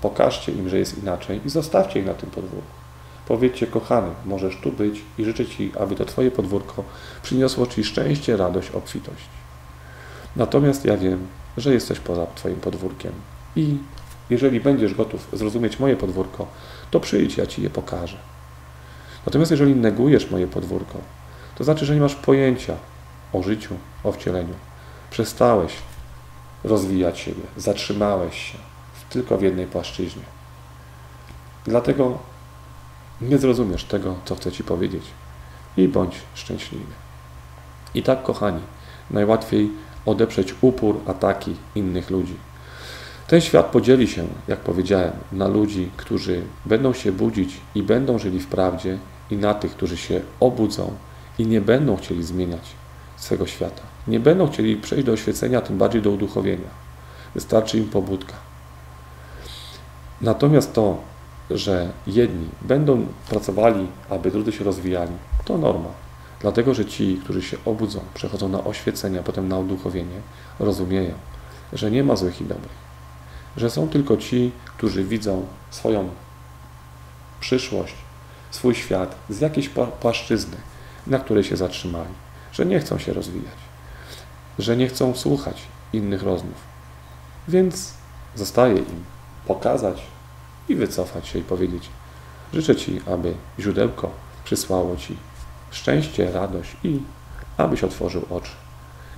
[0.00, 2.74] pokażcie im, że jest inaczej i zostawcie ich na tym podwórku.
[3.28, 6.84] Powiedzcie, kochany, możesz tu być i życzę Ci, aby to Twoje podwórko
[7.22, 9.28] przyniosło Ci szczęście, radość, obfitość.
[10.36, 11.26] Natomiast ja wiem,
[11.56, 13.12] że jesteś poza Twoim podwórkiem
[13.56, 13.76] i
[14.30, 16.46] jeżeli będziesz gotów zrozumieć moje podwórko,
[16.90, 18.16] to przyjdź, ja Ci je pokażę.
[19.26, 20.98] Natomiast jeżeli negujesz moje podwórko,
[21.54, 22.74] to znaczy, że nie masz pojęcia
[23.32, 23.74] o życiu,
[24.04, 24.54] o wcieleniu.
[25.14, 25.72] Przestałeś
[26.64, 28.58] rozwijać siebie, zatrzymałeś się
[29.10, 30.22] tylko w jednej płaszczyźnie.
[31.64, 32.18] Dlatego
[33.20, 35.02] nie zrozumiesz tego, co chcę Ci powiedzieć
[35.76, 36.92] i bądź szczęśliwy.
[37.94, 38.60] I tak, kochani,
[39.10, 39.70] najłatwiej
[40.06, 42.36] odeprzeć upór, ataki innych ludzi.
[43.26, 48.40] Ten świat podzieli się, jak powiedziałem, na ludzi, którzy będą się budzić i będą żyli
[48.40, 48.98] w prawdzie,
[49.30, 50.94] i na tych, którzy się obudzą
[51.38, 52.62] i nie będą chcieli zmieniać
[53.16, 53.93] swego świata.
[54.08, 56.68] Nie będą chcieli przejść do oświecenia, tym bardziej do uduchowienia.
[57.34, 58.34] Wystarczy im pobudka.
[60.20, 60.98] Natomiast to,
[61.50, 65.12] że jedni będą pracowali, aby drudzy się rozwijali,
[65.44, 65.88] to norma.
[66.40, 70.20] Dlatego, że ci, którzy się obudzą, przechodzą na oświecenie, a potem na uduchowienie,
[70.58, 71.14] rozumieją,
[71.72, 72.84] że nie ma złych i dobrych.
[73.56, 76.08] Że są tylko ci, którzy widzą swoją
[77.40, 77.94] przyszłość,
[78.50, 80.56] swój świat z jakiejś płaszczyzny,
[81.06, 82.14] na której się zatrzymali.
[82.52, 83.63] Że nie chcą się rozwijać.
[84.58, 86.56] Że nie chcą słuchać innych rozmów.
[87.48, 87.94] Więc
[88.34, 89.04] zostaje im
[89.46, 90.02] pokazać
[90.68, 91.88] i wycofać się i powiedzieć:
[92.52, 94.10] Życzę Ci, aby źródełko
[94.44, 95.16] przysłało Ci
[95.70, 97.00] szczęście, radość i
[97.56, 98.50] abyś otworzył oczy,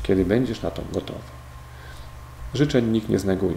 [0.03, 1.19] kiedy będziesz na to gotowy.
[2.55, 3.57] Życzeń nikt nie zneguje.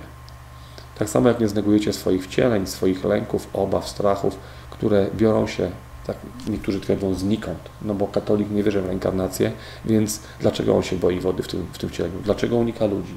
[0.97, 4.37] Tak samo jak nie znegujecie swoich wcieleń, swoich lęków, obaw, strachów,
[4.69, 5.71] które biorą się,
[6.13, 7.59] tak niektórzy twierdzą, znikąd.
[7.81, 9.51] No bo katolik nie wierzy w reinkarnację,
[9.85, 12.19] więc dlaczego on się boi wody w tym, w tym wcieleniu?
[12.23, 13.15] Dlaczego unika ludzi?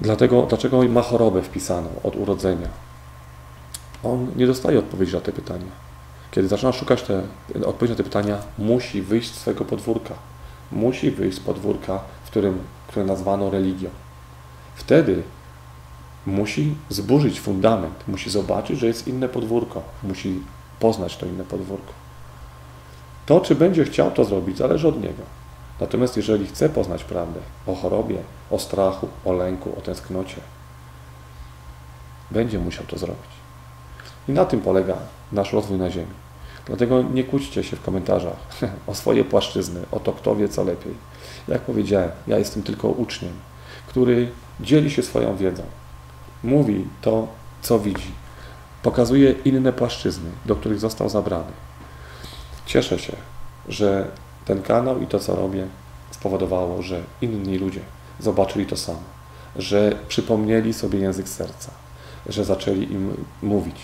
[0.00, 2.68] Dlatego, dlaczego ma chorobę wpisaną od urodzenia?
[4.04, 5.72] On nie dostaje odpowiedzi na te pytania.
[6.30, 7.22] Kiedy zaczyna szukać te,
[7.66, 10.14] odpowiedzi na te pytania, musi wyjść z swojego podwórka.
[10.72, 12.58] Musi wyjść z podwórka, w którym,
[12.88, 13.88] które nazwano religią.
[14.74, 15.22] Wtedy
[16.26, 20.40] musi zburzyć fundament, musi zobaczyć, że jest inne podwórko, musi
[20.80, 21.92] poznać to inne podwórko.
[23.26, 25.22] To, czy będzie chciał to zrobić, zależy od niego.
[25.80, 28.18] Natomiast jeżeli chce poznać prawdę o chorobie,
[28.50, 30.40] o strachu, o lęku, o tęsknocie,
[32.30, 33.30] będzie musiał to zrobić.
[34.28, 34.96] I na tym polega
[35.32, 36.14] nasz rozwój na Ziemi.
[36.66, 38.36] Dlatego nie kłóćcie się w komentarzach
[38.86, 40.94] o swoje płaszczyzny, o to, kto wie co lepiej.
[41.48, 43.32] Jak powiedziałem, ja jestem tylko uczniem,
[43.86, 45.62] który dzieli się swoją wiedzą.
[46.44, 47.28] Mówi to,
[47.62, 48.12] co widzi.
[48.88, 51.52] Pokazuje inne płaszczyzny, do których został zabrany.
[52.66, 53.12] Cieszę się,
[53.68, 54.08] że
[54.44, 55.66] ten kanał i to, co robię,
[56.10, 57.80] spowodowało, że inni ludzie
[58.20, 59.02] zobaczyli to samo,
[59.56, 61.70] że przypomnieli sobie język serca,
[62.26, 63.76] że zaczęli im mówić,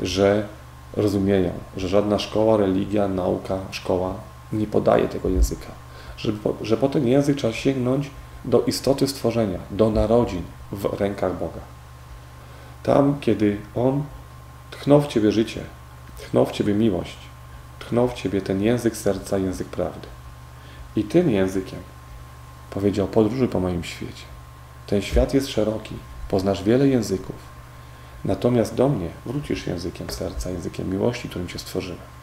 [0.00, 0.48] że
[0.96, 4.14] rozumieją, że żadna szkoła, religia, nauka, szkoła
[4.52, 5.72] nie podaje tego języka,
[6.16, 6.32] że,
[6.62, 8.10] że po ten język trzeba sięgnąć
[8.44, 10.42] do istoty stworzenia, do narodzin
[10.72, 11.60] w rękach Boga.
[12.82, 14.02] Tam, kiedy On
[14.80, 15.64] tchnął w Ciebie życie,
[16.18, 17.16] tchnął w Ciebie miłość,
[17.78, 20.08] tchnął w Ciebie ten język serca, język prawdy.
[20.96, 21.78] I tym językiem
[22.70, 24.24] powiedział, podróżuj po moim świecie.
[24.86, 25.94] Ten świat jest szeroki,
[26.28, 27.36] poznasz wiele języków,
[28.24, 32.14] natomiast do mnie wrócisz językiem serca, językiem miłości, którym Cię stworzyłem.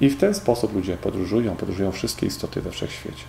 [0.00, 3.24] I w ten sposób ludzie podróżują, podróżują wszystkie istoty we wszechświecie.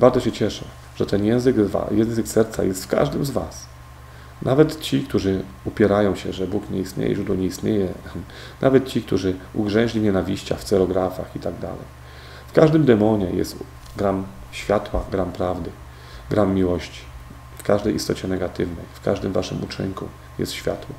[0.00, 0.64] Bardzo się cieszę,
[0.96, 1.56] że ten język,
[1.90, 3.66] język serca jest w każdym z Was.
[4.42, 7.88] Nawet ci, którzy upierają się, że Bóg nie istnieje, źródło nie istnieje,
[8.60, 12.00] nawet ci, którzy ugrzęźli nienawiścia w cerografach i tak dalej.
[12.46, 13.56] W każdym demonie jest
[13.96, 15.70] gram światła, gram prawdy,
[16.30, 17.00] gram miłości.
[17.58, 20.04] w każdej istocie negatywnej, w każdym waszym uczynku
[20.38, 20.94] jest światło.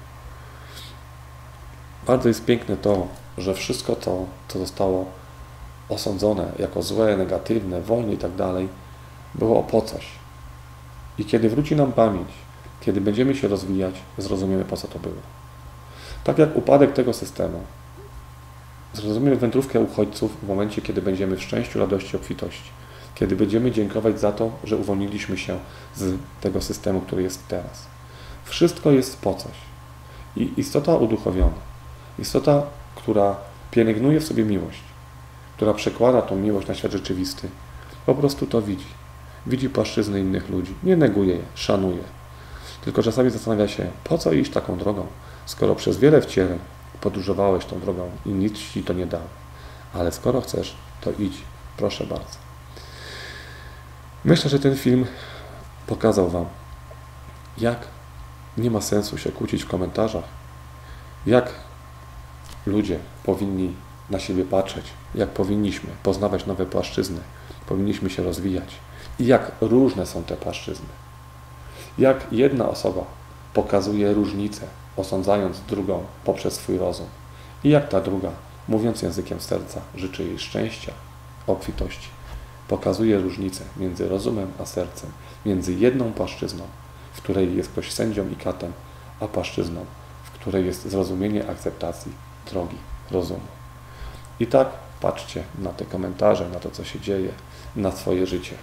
[2.08, 5.06] Bardzo jest piękne to, że wszystko to, co zostało
[5.90, 8.70] osądzone jako złe, negatywne, wolne i tak dalej,
[9.36, 10.08] było po coś.
[11.18, 12.30] I kiedy wróci nam pamięć,
[12.82, 15.22] kiedy będziemy się rozwijać, zrozumiemy po co to było.
[16.24, 17.62] Tak jak upadek tego systemu,
[18.94, 22.70] zrozumiemy wędrówkę uchodźców w momencie, kiedy będziemy w szczęściu, radości, obfitości.
[23.16, 25.60] Kiedy będziemy dziękować za to, że uwolniliśmy się
[25.96, 27.88] z tego systemu, który jest teraz.
[28.46, 29.52] Wszystko jest po coś.
[30.38, 31.60] I istota uduchowiona,
[32.20, 32.64] istota,
[32.96, 33.36] która
[33.72, 34.82] pielęgnuje w sobie miłość,
[35.56, 37.50] która przekłada tą miłość na świat rzeczywisty,
[38.06, 38.86] po prostu to widzi.
[39.48, 42.04] Widzi płaszczyzny innych ludzi, nie neguje je, szanuje.
[42.82, 45.08] Tylko czasami zastanawia się, po co iść taką drogą,
[45.46, 46.60] skoro przez wiele wcieleń
[47.02, 49.28] podróżowałeś tą drogą i nic ci to nie dało.
[49.94, 51.38] Ale skoro chcesz, to idź,
[51.78, 52.38] proszę bardzo.
[54.26, 55.06] Myślę, że ten film
[55.88, 56.46] pokazał Wam,
[57.58, 57.78] jak
[58.58, 60.24] nie ma sensu się kłócić w komentarzach,
[61.26, 61.54] jak
[62.66, 63.74] ludzie powinni
[64.10, 67.20] na siebie patrzeć, jak powinniśmy poznawać nowe płaszczyzny,
[67.66, 68.76] powinniśmy się rozwijać
[69.20, 71.01] i jak różne są te płaszczyzny.
[71.98, 73.04] Jak jedna osoba
[73.54, 74.62] pokazuje różnice,
[74.98, 77.08] osądzając drugą poprzez swój rozum,
[77.64, 78.30] i jak ta druga,
[78.68, 80.92] mówiąc językiem serca, życzy jej szczęścia,
[81.48, 82.08] obfitości.
[82.68, 85.10] Pokazuje różnicę między rozumem a sercem,
[85.46, 86.64] między jedną płaszczyzną,
[87.14, 88.74] w której jest ktoś sędzią i katem,
[89.20, 89.86] a płaszczyzną,
[90.24, 92.12] w której jest zrozumienie akceptacji
[92.52, 92.78] drogi
[93.12, 93.48] rozumu.
[94.40, 94.68] I tak
[95.02, 97.30] patrzcie na te komentarze, na to, co się dzieje,
[97.76, 98.56] na swoje życie.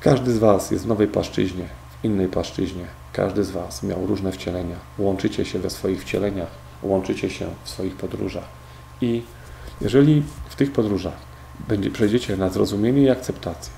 [0.00, 1.68] Każdy z Was jest w nowej płaszczyźnie,
[2.02, 2.84] innej płaszczyźnie.
[3.12, 4.76] Każdy z Was miał różne wcielenia.
[4.98, 6.50] Łączycie się we swoich wcieleniach,
[6.82, 8.44] łączycie się w swoich podróżach.
[9.00, 9.22] I
[9.80, 11.16] jeżeli w tych podróżach
[11.68, 13.72] będzie, przejdziecie na zrozumienie i akceptację,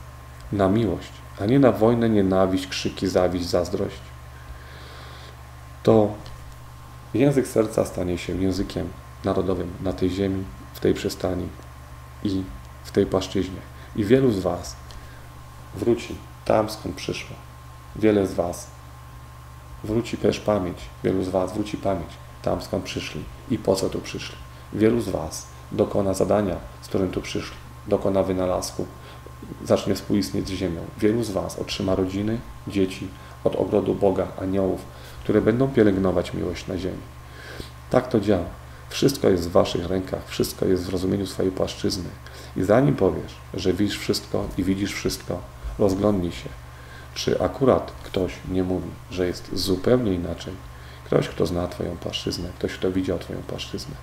[0.53, 4.01] na miłość, a nie na wojnę, nienawiść, krzyki, zawiść, zazdrość,
[5.83, 6.15] to
[7.15, 8.89] język serca stanie się językiem
[9.25, 10.45] narodowym na tej ziemi,
[10.75, 11.49] w tej przystani
[12.25, 12.43] i
[12.85, 13.61] w tej płaszczyźnie.
[13.97, 14.77] I wielu z Was
[15.75, 17.50] wróci tam, skąd przyszło.
[17.97, 18.67] Wiele z Was
[19.85, 20.79] wróci też pamięć.
[21.05, 22.11] Wielu z Was wróci pamięć
[22.43, 24.37] tam, skąd przyszli i po co tu przyszli.
[24.73, 27.57] Wielu z Was dokona zadania, z którym tu przyszli.
[27.89, 28.87] Dokona wynalazku,
[29.65, 30.81] zacznie współistnieć z ziemią.
[30.99, 32.39] Wielu z Was otrzyma rodziny,
[32.69, 33.09] dzieci
[33.45, 34.81] od ogrodu Boga, aniołów,
[35.25, 37.03] które będą pielęgnować miłość na ziemi.
[37.91, 38.45] Tak to działa.
[38.89, 42.09] Wszystko jest w Waszych rękach, wszystko jest w rozumieniu swojej płaszczyzny.
[42.57, 45.39] I zanim powiesz, że widzisz wszystko i widzisz wszystko,
[45.79, 46.49] rozglądnij się,
[47.15, 50.55] czy akurat ktoś nie mówi, że jest zupełnie inaczej.
[51.05, 53.95] Ktoś, kto zna Twoją płaszczyznę, ktoś, kto widział Twoją płaszczyznę.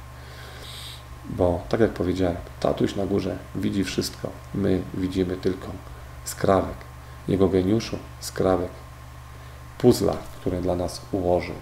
[1.29, 4.29] Bo, tak jak powiedziałem, tatuś na górze widzi wszystko.
[4.53, 5.67] My widzimy tylko
[6.25, 6.75] skrawek.
[7.27, 8.71] Jego geniuszu skrawek.
[9.77, 11.55] Puzla, które dla nas ułożył.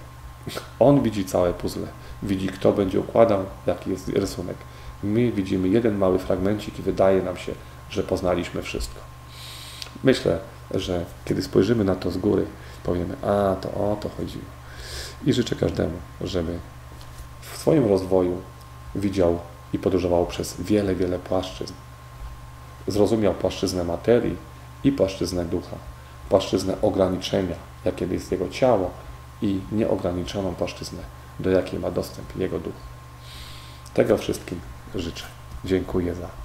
[0.80, 1.88] On widzi całe puzzle.
[2.24, 4.58] Widzi, kto będzie układał, jaki jest rysunek.
[5.04, 7.54] My widzimy jeden mały fragmencik i wydaje nam się,
[7.90, 9.00] że poznaliśmy wszystko.
[10.04, 10.40] Myślę,
[10.72, 12.46] że kiedy spojrzymy na to z góry,
[12.84, 14.46] powiemy, a to o to chodziło.
[15.26, 16.60] I życzę każdemu, żeby
[17.42, 18.42] w swoim rozwoju
[18.96, 19.40] widział
[19.74, 21.74] i podróżował przez wiele, wiele płaszczyzn.
[22.88, 24.38] Zrozumiał płaszczyznę materii
[24.84, 25.76] i płaszczyznę ducha,
[26.30, 27.56] płaszczyznę ograniczenia,
[27.86, 28.92] jakie jest jego ciało
[29.42, 31.00] i nieograniczoną płaszczyznę,
[31.40, 32.74] do jakiej ma dostęp jego duch.
[33.94, 34.60] Tego wszystkim
[34.96, 35.26] życzę.
[35.66, 36.45] Dziękuję za.